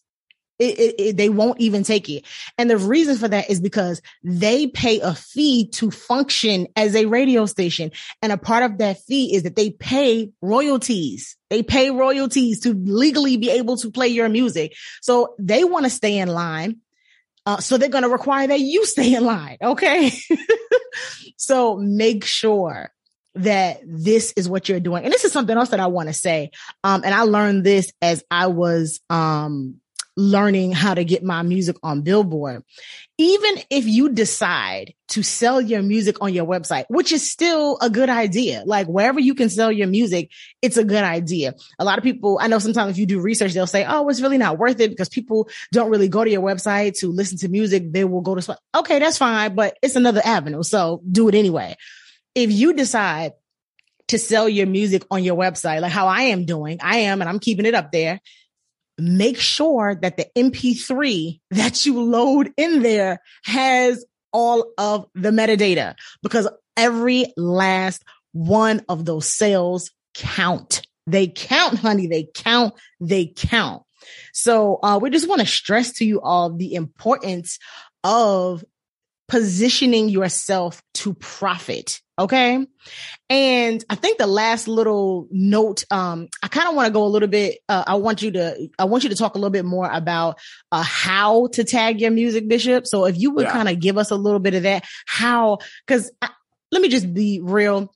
[0.60, 2.26] It, it, it, they won't even take it.
[2.58, 7.06] And the reason for that is because they pay a fee to function as a
[7.06, 7.92] radio station.
[8.24, 11.38] And a part of that fee is that they pay royalties.
[11.52, 14.74] They pay royalties to legally be able to play your music.
[15.02, 16.78] So they want to stay in line.
[17.48, 19.56] Uh, so they're going to require that you stay in line.
[19.62, 20.12] Okay.
[21.38, 22.92] so make sure
[23.36, 25.06] that this is what you're doing.
[25.06, 26.52] And this is something else that I want to say.
[26.84, 29.80] Um, and I learned this as I was, um,
[30.18, 32.64] learning how to get my music on Billboard.
[33.20, 37.90] Even if you decide to sell your music on your website, which is still a
[37.90, 41.54] good idea, like wherever you can sell your music, it's a good idea.
[41.80, 44.22] A lot of people, I know sometimes if you do research, they'll say, Oh, it's
[44.22, 47.48] really not worth it because people don't really go to your website to listen to
[47.48, 47.92] music.
[47.92, 50.64] They will go to, okay, that's fine, but it's another avenue.
[50.64, 51.76] So do it anyway.
[52.34, 53.34] If you decide
[54.08, 57.30] to sell your music on your website, like how I am doing, I am, and
[57.30, 58.20] I'm keeping it up there
[58.98, 65.96] make sure that the MP3 that you load in there has all of the metadata
[66.22, 70.86] because every last one of those sales count.
[71.06, 72.08] They count, honey.
[72.08, 72.74] They count.
[73.00, 73.84] They count.
[74.34, 77.60] So, uh, we just want to stress to you all the importance
[78.04, 78.64] of
[79.28, 82.02] positioning yourself to profit.
[82.20, 82.66] Okay.
[83.30, 87.08] And I think the last little note, um, I kind of want to go a
[87.08, 89.66] little bit, uh, I want you to, I want you to talk a little bit
[89.66, 90.40] more about,
[90.72, 92.88] uh, how to tag your music bishop.
[92.88, 93.52] So if you would yeah.
[93.52, 96.30] kind of give us a little bit of that, how, cause I,
[96.72, 97.94] let me just be real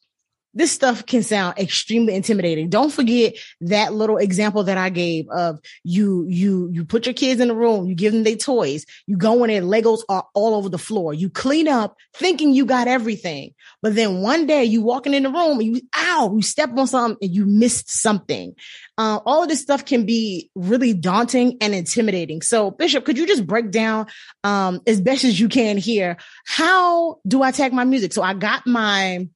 [0.53, 2.69] this stuff can sound extremely intimidating.
[2.69, 7.39] Don't forget that little example that I gave of you, you, you put your kids
[7.39, 10.55] in the room, you give them their toys, you go in there, Legos are all
[10.55, 11.13] over the floor.
[11.13, 13.53] You clean up thinking you got everything.
[13.81, 16.87] But then one day you walking in the room and you, ow, you step on
[16.87, 18.53] something and you missed something.
[18.97, 22.41] Uh, all of this stuff can be really daunting and intimidating.
[22.41, 24.07] So Bishop, could you just break down,
[24.43, 28.13] um, as best as you can here, how do I tag my music?
[28.13, 29.27] So I got my,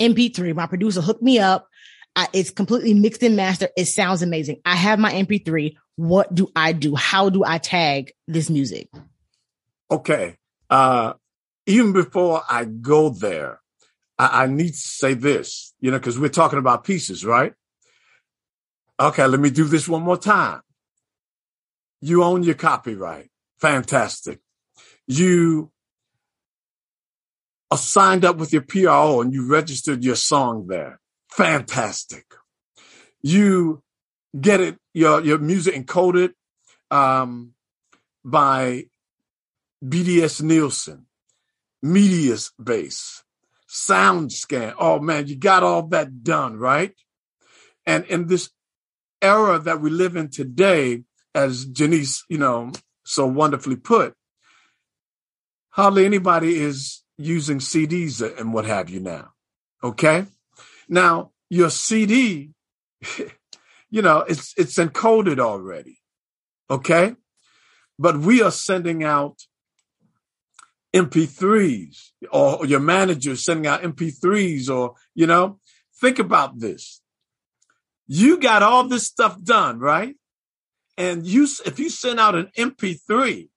[0.00, 0.54] MP3.
[0.54, 1.68] My producer hooked me up.
[2.16, 3.70] I, it's completely mixed and mastered.
[3.76, 4.60] It sounds amazing.
[4.64, 5.76] I have my MP3.
[5.96, 6.96] What do I do?
[6.96, 8.88] How do I tag this music?
[9.90, 10.36] Okay.
[10.68, 11.14] Uh,
[11.66, 13.60] even before I go there,
[14.18, 17.54] I, I need to say this, you know, because we're talking about pieces, right?
[18.98, 20.60] Okay, let me do this one more time.
[22.00, 23.30] You own your copyright.
[23.60, 24.40] Fantastic.
[25.06, 25.70] You
[27.78, 31.00] signed up with your PRO and you registered your song there.
[31.30, 32.24] Fantastic.
[33.22, 33.82] You
[34.38, 36.32] get it, your, your music encoded,
[36.90, 37.52] um,
[38.24, 38.86] by
[39.84, 41.06] BDS Nielsen,
[41.82, 43.22] Medias Base,
[43.68, 44.74] SoundScan.
[44.78, 46.94] Oh man, you got all that done, right?
[47.86, 48.50] And in this
[49.22, 52.72] era that we live in today, as Jenise, you know,
[53.04, 54.14] so wonderfully put,
[55.70, 59.32] hardly anybody is using CDs and what have you now.
[59.82, 60.26] Okay.
[60.88, 62.50] Now your CD,
[63.90, 65.98] you know, it's, it's encoded already.
[66.70, 67.14] Okay.
[67.98, 69.36] But we are sending out
[70.94, 75.58] MP3s or your manager sending out MP3s or, you know,
[76.00, 77.00] think about this.
[78.06, 80.16] You got all this stuff done, right?
[80.96, 83.48] And you, if you send out an MP3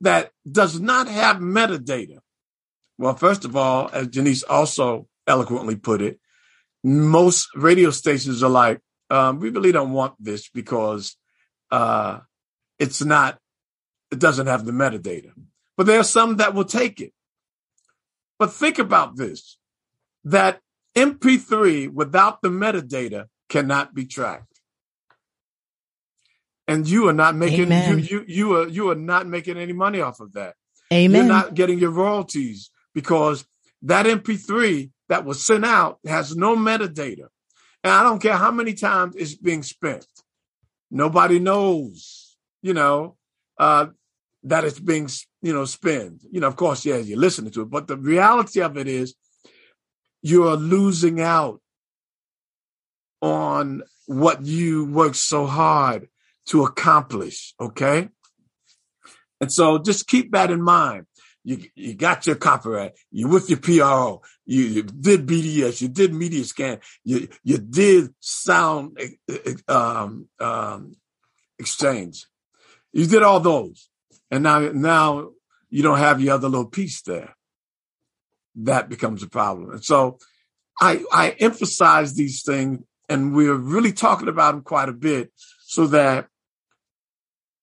[0.00, 2.18] that does not have metadata,
[2.98, 6.18] well, first of all, as Jenise also eloquently put it,
[6.84, 8.80] most radio stations are like,
[9.10, 11.16] um, we really don't want this because
[11.70, 12.20] uh,
[12.78, 13.38] it's not,
[14.10, 15.32] it doesn't have the metadata
[15.76, 17.12] but there are some that will take it.
[18.38, 19.58] But think about this
[20.24, 20.60] that
[20.96, 24.60] MP3 without the metadata cannot be tracked.
[26.68, 30.00] And you are not making you, you you are you are not making any money
[30.00, 30.54] off of that.
[30.92, 31.16] Amen.
[31.16, 33.44] You're not getting your royalties because
[33.82, 37.26] that MP3 that was sent out has no metadata.
[37.84, 40.06] And I don't care how many times it's being spent.
[40.90, 43.16] Nobody knows, you know,
[43.58, 43.86] uh,
[44.44, 45.08] that it's being,
[45.40, 46.22] you know, spent.
[46.30, 49.14] You know, of course, yeah, you're listening to it, but the reality of it is
[50.22, 51.60] you're losing out
[53.20, 56.08] on what you worked so hard
[56.46, 57.54] to accomplish.
[57.60, 58.08] Okay.
[59.40, 61.06] And so just keep that in mind.
[61.44, 62.92] You, you got your copyright.
[63.10, 64.22] You with your PRO.
[64.46, 65.82] You, you did BDS.
[65.82, 66.78] You did media scan.
[67.04, 68.98] You you did sound
[69.68, 70.94] um, um,
[71.58, 72.26] exchange.
[72.92, 73.88] You did all those.
[74.30, 75.30] And now, now
[75.70, 77.34] you don't have your other little piece there.
[78.54, 79.70] That becomes a problem.
[79.70, 80.18] And so
[80.80, 85.86] I, I emphasize these things and we're really talking about them quite a bit so
[85.88, 86.28] that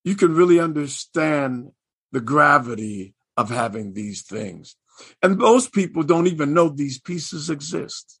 [0.04, 1.70] you can really understand
[2.12, 4.76] the gravity of having these things.
[5.22, 8.20] And most people don't even know these pieces exist.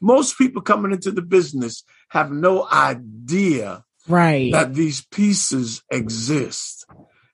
[0.00, 4.52] Most people coming into the business have no idea right.
[4.52, 6.86] that these pieces exist.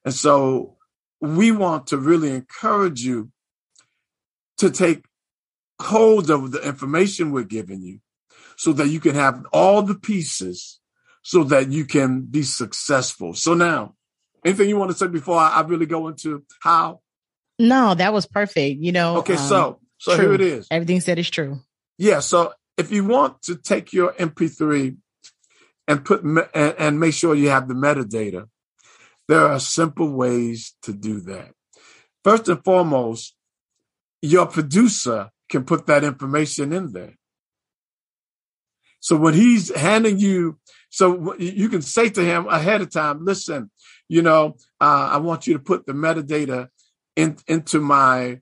[0.04, 0.76] And so
[1.20, 3.30] we want to really encourage you
[4.58, 5.04] to take
[5.80, 8.00] hold of the information we're giving you
[8.56, 10.80] so that you can have all the pieces
[11.22, 13.34] so that you can be successful.
[13.34, 13.96] So now,
[14.46, 17.00] anything you want to say before I, really go into how?
[17.58, 18.80] No, that was perfect.
[18.80, 19.18] You know.
[19.18, 20.24] Okay, um, so so true.
[20.24, 20.68] here it is.
[20.70, 21.60] Everything said is true.
[21.98, 22.20] Yeah.
[22.20, 24.96] So if you want to take your MP3
[25.88, 28.48] and put and, and make sure you have the metadata,
[29.28, 31.50] there are simple ways to do that.
[32.24, 33.34] First and foremost,
[34.22, 37.14] your producer can put that information in there.
[39.00, 40.58] So when he's handing you,
[40.90, 43.70] so you can say to him ahead of time, listen,
[44.08, 46.68] you know, uh, I want you to put the metadata
[47.16, 48.40] in, into my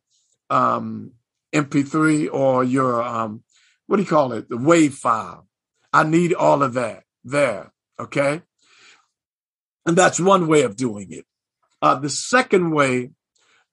[0.51, 1.13] um,
[1.55, 3.43] MP3 or your, um,
[3.87, 4.49] what do you call it?
[4.49, 5.47] The wave file.
[5.93, 7.73] I need all of that there.
[7.99, 8.43] Okay.
[9.87, 11.25] And that's one way of doing it.
[11.81, 13.11] Uh, the second way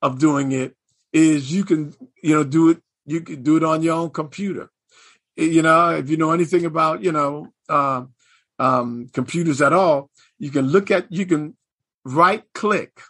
[0.02, 0.76] of doing it
[1.14, 4.70] is you can, you know, do it, you can do it on your own computer.
[5.36, 8.04] You know, if you know anything about, you know, uh,
[8.60, 11.56] um, computers at all, you can look at, you can
[12.04, 13.02] right click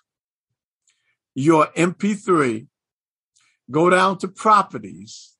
[1.33, 2.67] your MP3,
[3.69, 5.35] go down to properties,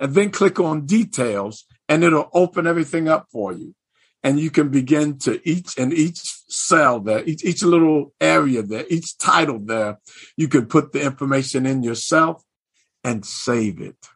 [0.00, 3.74] and then click on details, and it'll open everything up for you
[4.24, 8.86] and you can begin to each and each cell there, each, each little area there,
[8.88, 9.98] each title there,
[10.34, 12.42] you can put the information in yourself
[13.04, 14.08] and save it.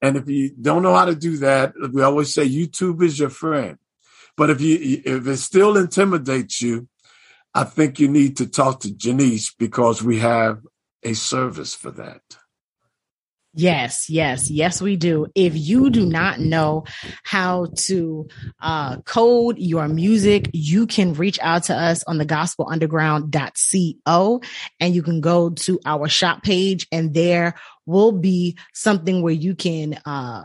[0.00, 3.28] And if you don't know how to do that, we always say YouTube is your
[3.28, 3.76] friend.
[4.36, 6.88] But if you if it still intimidates you,
[7.54, 10.60] I think you need to talk to Jenise because we have
[11.02, 12.22] a service for that.
[13.52, 15.26] Yes, yes, yes, we do.
[15.34, 16.84] If you do not know
[17.24, 18.28] how to
[18.60, 24.40] uh, code your music, you can reach out to us on the gospelunderground.co
[24.78, 29.56] and you can go to our shop page and there will be something where you
[29.56, 30.44] can uh,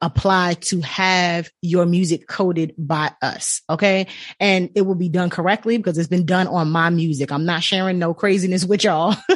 [0.00, 3.62] apply to have your music coded by us.
[3.68, 4.06] Okay.
[4.38, 7.32] And it will be done correctly because it's been done on my music.
[7.32, 9.16] I'm not sharing no craziness with y'all.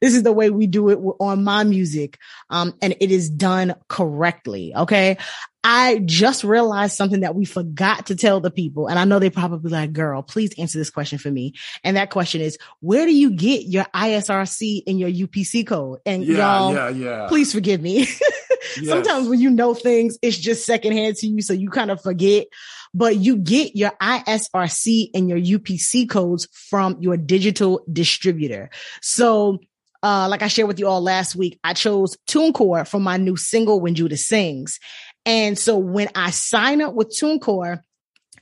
[0.00, 2.18] this is the way we do it on my music.
[2.50, 4.74] Um, and it is done correctly.
[4.74, 5.18] Okay.
[5.64, 8.88] I just realized something that we forgot to tell the people.
[8.88, 11.54] And I know they probably like, girl, please answer this question for me.
[11.84, 16.00] And that question is, where do you get your ISRC and your UPC code?
[16.04, 17.28] And yeah, y'all, yeah, yeah.
[17.28, 18.08] please forgive me.
[18.80, 18.88] yes.
[18.88, 21.42] Sometimes when you know things, it's just secondhand to you.
[21.42, 22.46] So you kind of forget,
[22.94, 28.70] but you get your ISRC and your UPC codes from your digital distributor.
[29.00, 29.58] So
[30.02, 33.36] uh, like I shared with you all last week, I chose TuneCore for my new
[33.36, 34.78] single, When Judah Sings.
[35.24, 37.80] And so when I sign up with TuneCore,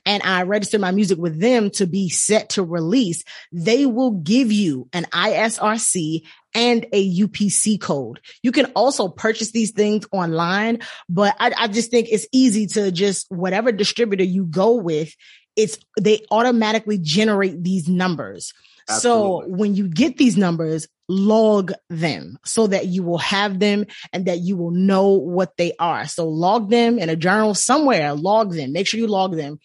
[0.06, 4.52] and I register my music with them to be set to release, they will give
[4.52, 6.22] you an ISRC
[6.54, 8.20] and a UPC code.
[8.42, 12.90] You can also purchase these things online, but I, I just think it's easy to
[12.90, 15.14] just whatever distributor you go with,
[15.56, 18.52] it's they automatically generate these numbers.
[18.88, 19.50] Absolutely.
[19.50, 24.26] So when you get these numbers, log them so that you will have them and
[24.26, 26.06] that you will know what they are.
[26.06, 29.58] So log them in a journal somewhere, log them, make sure you log them.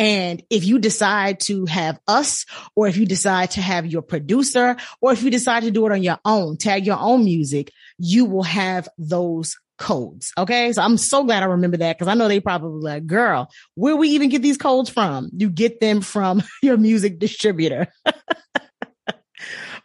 [0.00, 4.78] And if you decide to have us, or if you decide to have your producer,
[5.02, 8.24] or if you decide to do it on your own, tag your own music, you
[8.24, 10.32] will have those codes.
[10.38, 10.72] Okay.
[10.72, 13.94] So I'm so glad I remember that because I know they probably like, girl, where
[13.94, 15.28] we even get these codes from?
[15.36, 17.88] You get them from your music distributor.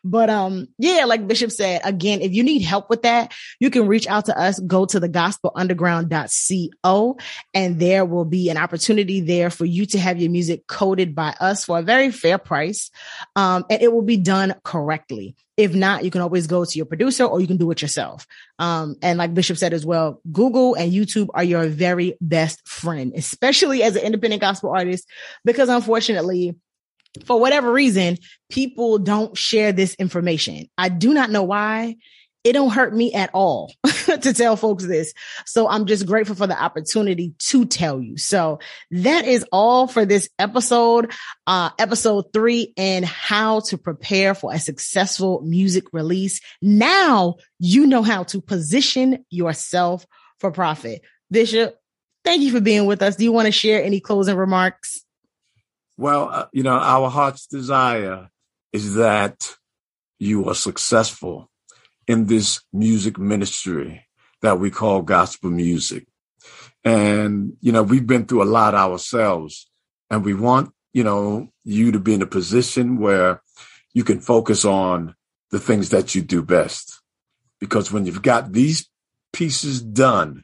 [0.05, 3.87] But um, yeah, like Bishop said, again, if you need help with that, you can
[3.87, 7.17] reach out to us, go to the gospelunderground.co,
[7.55, 11.33] and there will be an opportunity there for you to have your music coded by
[11.39, 12.91] us for a very fair price.
[13.35, 15.35] Um, and it will be done correctly.
[15.57, 18.27] If not, you can always go to your producer or you can do it yourself.
[18.59, 23.11] Um, and like Bishop said as well, Google and YouTube are your very best friend,
[23.15, 25.09] especially as an independent gospel artist,
[25.45, 26.55] because unfortunately,
[27.25, 28.17] for whatever reason,
[28.49, 30.67] people don't share this information.
[30.77, 31.95] I do not know why.
[32.43, 33.73] It don't hurt me at all
[34.05, 35.15] to tell folks this.
[35.47, 38.17] So I'm just grateful for the opportunity to tell you.
[38.17, 38.59] So
[38.91, 41.11] that is all for this episode,
[41.47, 46.39] uh, episode three and how to prepare for a successful music release.
[46.61, 50.05] Now you know how to position yourself
[50.39, 51.01] for profit.
[51.31, 51.75] Bishop,
[52.23, 53.15] thank you for being with us.
[53.15, 55.04] Do you want to share any closing remarks?
[55.97, 58.29] Well, uh, you know, our heart's desire
[58.73, 59.55] is that
[60.19, 61.49] you are successful
[62.07, 64.05] in this music ministry
[64.41, 66.07] that we call gospel music.
[66.83, 69.69] And, you know, we've been through a lot ourselves
[70.09, 73.41] and we want, you know, you to be in a position where
[73.93, 75.15] you can focus on
[75.51, 77.01] the things that you do best.
[77.59, 78.89] Because when you've got these
[79.33, 80.43] pieces done,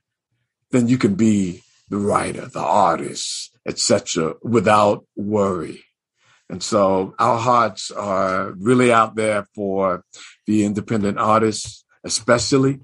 [0.72, 5.84] then you can be the writer, the artist, etc., without worry.
[6.50, 10.04] And so our hearts are really out there for
[10.48, 12.82] the independent artists, especially,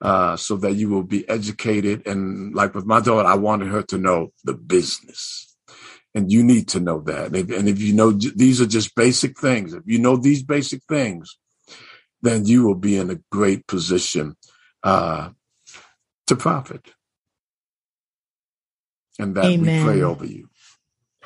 [0.00, 2.06] uh, so that you will be educated.
[2.06, 5.56] And like with my daughter, I wanted her to know the business.
[6.12, 7.34] And you need to know that.
[7.34, 11.36] And if, you know these are just basic things, if you know these basic things,
[12.22, 14.36] then you will be in a great position
[14.82, 15.30] uh,
[16.28, 16.93] to profit
[19.18, 19.86] and that Amen.
[19.86, 20.48] we pray over you.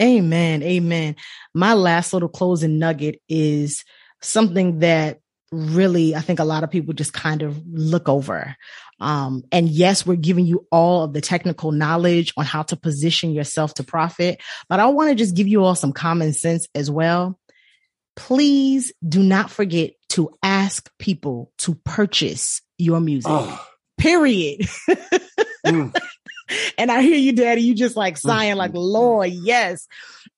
[0.01, 0.63] Amen.
[0.63, 1.17] Amen.
[1.55, 3.85] My last little closing nugget is
[4.21, 5.21] something that
[5.51, 8.55] really I think a lot of people just kind of look over.
[9.01, 13.33] Um, and yes, we're giving you all of the technical knowledge on how to position
[13.33, 16.91] yourself to profit, but I want to just give you all some common sense as
[16.91, 17.39] well.
[18.17, 23.31] Please do not forget to ask people to purchase your music.
[23.31, 23.65] Oh.
[23.99, 24.61] Period.
[25.67, 25.97] mm.
[26.77, 27.63] And I hear you, daddy.
[27.63, 28.79] You just like sighing like, mm-hmm.
[28.79, 29.87] Lord, yes.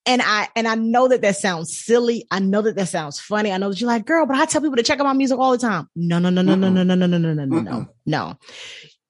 [0.07, 2.27] And I, and I know that that sounds silly.
[2.31, 3.53] I know that that sounds funny.
[3.53, 5.39] I know that you're like, girl, but I tell people to check out my music
[5.39, 5.89] all the time.
[5.95, 8.39] No, no, no, no, no, no, no, no, no, no, no, no, no, no.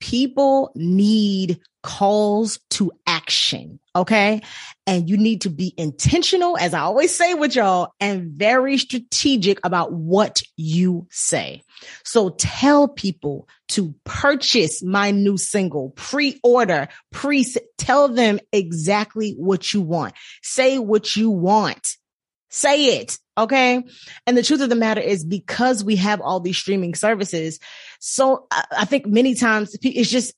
[0.00, 3.80] People need calls to action.
[3.96, 4.42] Okay.
[4.86, 9.64] And you need to be intentional, as I always say with y'all, and very strategic
[9.64, 11.62] about what you say.
[12.04, 17.46] So tell people to purchase my new single, pre-order, pre,
[17.78, 20.14] tell them exactly what you want.
[20.42, 21.96] Say what you want.
[22.50, 23.18] Say it.
[23.38, 23.82] Okay.
[24.26, 27.58] And the truth of the matter is because we have all these streaming services.
[28.00, 30.34] So I think many times it's just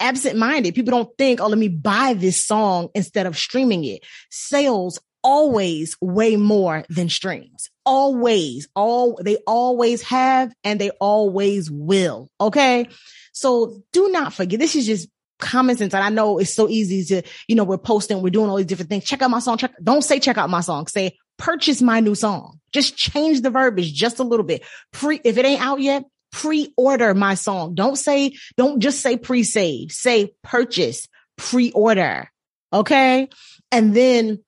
[0.00, 0.74] absent minded.
[0.74, 4.04] People don't think, oh, let me buy this song instead of streaming it.
[4.30, 7.70] Sales always weigh more than streams.
[7.84, 12.28] Always, all they always have and they always will.
[12.40, 12.88] Okay.
[13.32, 14.60] So do not forget.
[14.60, 15.94] This is just common sense.
[15.94, 18.66] And I know it's so easy to, you know, we're posting, we're doing all these
[18.66, 19.04] different things.
[19.04, 19.58] Check out my song.
[19.58, 20.86] Check, don't say check out my song.
[20.86, 22.60] Say purchase my new song.
[22.72, 24.62] Just change the verbiage just a little bit.
[24.92, 27.74] Pre, if it ain't out yet, pre-order my song.
[27.74, 32.30] Don't say, don't just say pre-save, say purchase, pre-order.
[32.72, 33.28] Okay.
[33.72, 34.44] And then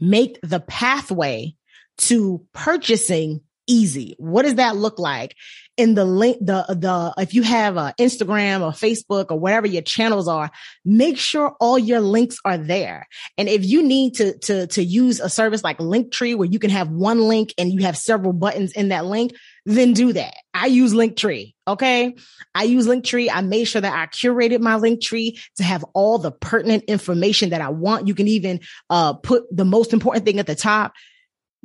[0.00, 1.54] make the pathway
[1.98, 4.16] to purchasing easy.
[4.18, 5.36] What does that look like?
[5.76, 9.82] In the link, the, the, if you have a Instagram or Facebook or whatever your
[9.82, 10.50] channels are,
[10.84, 13.06] make sure all your links are there.
[13.36, 16.70] And if you need to, to, to use a service like Linktree where you can
[16.70, 19.34] have one link and you have several buttons in that link,
[19.66, 20.34] then do that.
[20.52, 21.54] I use Linktree.
[21.68, 22.16] Okay.
[22.56, 23.28] I use Linktree.
[23.32, 27.60] I made sure that I curated my Linktree to have all the pertinent information that
[27.60, 28.08] I want.
[28.08, 28.60] You can even,
[28.90, 30.94] uh, put the most important thing at the top.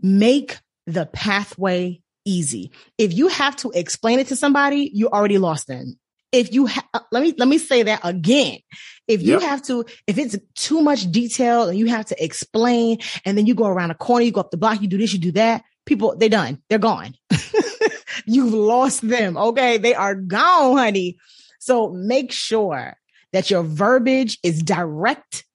[0.04, 2.72] Make the pathway easy.
[2.98, 6.00] If you have to explain it to somebody, you already lost them.
[6.32, 8.60] If you ha- uh, let me let me say that again.
[9.08, 9.42] If you Yep.
[9.42, 13.54] have to, if it's too much detail and you have to explain, and then you
[13.54, 15.64] go around a corner, you go up the block, you do this, you do that,
[15.86, 17.14] people they're done, they're gone.
[18.26, 19.38] You've lost them.
[19.38, 21.18] Okay, they are gone, honey.
[21.60, 22.96] So make sure
[23.32, 25.46] that your verbiage is direct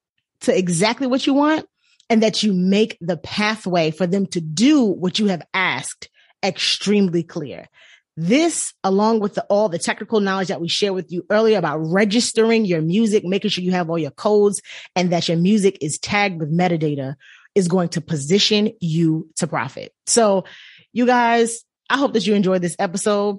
[0.42, 1.66] to exactly what you want
[2.10, 6.08] and that you make the pathway for them to do what you have asked
[6.42, 7.68] extremely clear.
[8.16, 11.78] This, along with the, all the technical knowledge that we shared with you earlier about
[11.78, 14.60] registering your music, making sure you have all your codes
[14.96, 17.14] and that your music is tagged with metadata
[17.54, 19.92] is going to position you to profit.
[20.06, 20.44] So
[20.92, 23.38] you guys, I hope that you enjoyed this episode.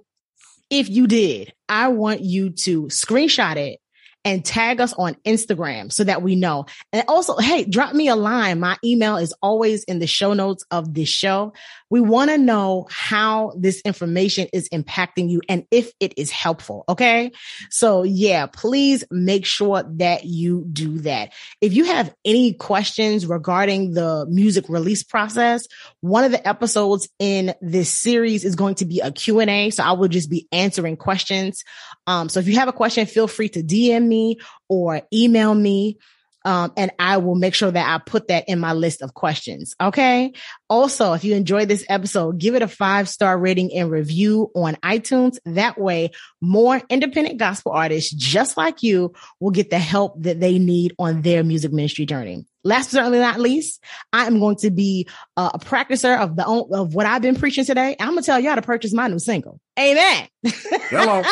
[0.70, 3.80] If you did, I want you to screenshot it
[4.26, 6.66] and tag us on Instagram so that we know.
[6.92, 8.60] And also, hey, drop me a line.
[8.60, 11.54] My email is always in the show notes of this show.
[11.90, 16.84] We want to know how this information is impacting you and if it is helpful.
[16.90, 17.32] Okay.
[17.70, 21.32] So yeah, please make sure that you do that.
[21.62, 25.66] If you have any questions regarding the music release process,
[26.02, 29.70] one of the episodes in this series is going to be a Q&A.
[29.70, 31.64] So I will just be answering questions.
[32.06, 35.98] Um, so if you have a question, feel free to DM me or email me.
[36.46, 39.76] Um, and I will make sure that I put that in my list of questions.
[39.80, 40.34] Okay.
[40.70, 44.76] Also, if you enjoyed this episode, give it a five star rating and review on
[44.78, 45.38] iTunes.
[45.46, 50.60] That way, more independent gospel artists just like you will get the help that they
[50.60, 52.46] need on their music ministry journey.
[52.64, 55.08] Last but certainly not least, I am going to be
[55.38, 57.96] uh, a practicer of the of what I've been preaching today.
[58.00, 59.60] I'm gonna tell y'all to purchase my new single.
[59.78, 60.28] Amen.
[60.44, 61.24] Hello.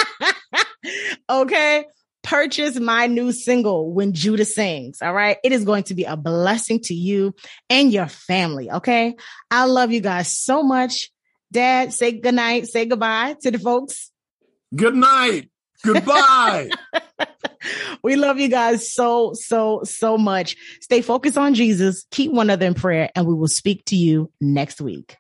[1.42, 1.86] okay.
[2.28, 5.02] Purchase my new single, When Judah Sings.
[5.02, 5.38] All right.
[5.46, 7.34] It is going to be a blessing to you
[7.70, 8.70] and your family.
[8.70, 9.16] Okay.
[9.50, 11.10] I love you guys so much.
[11.54, 14.12] Dad, say goodnight, say goodbye to the folks.
[14.76, 15.50] Good night.
[15.84, 16.70] Goodbye.
[18.04, 20.56] We love you guys so, so, so much.
[20.82, 22.06] Stay focused on Jesus.
[22.12, 25.18] Keep one another in prayer, and we will speak to you next week.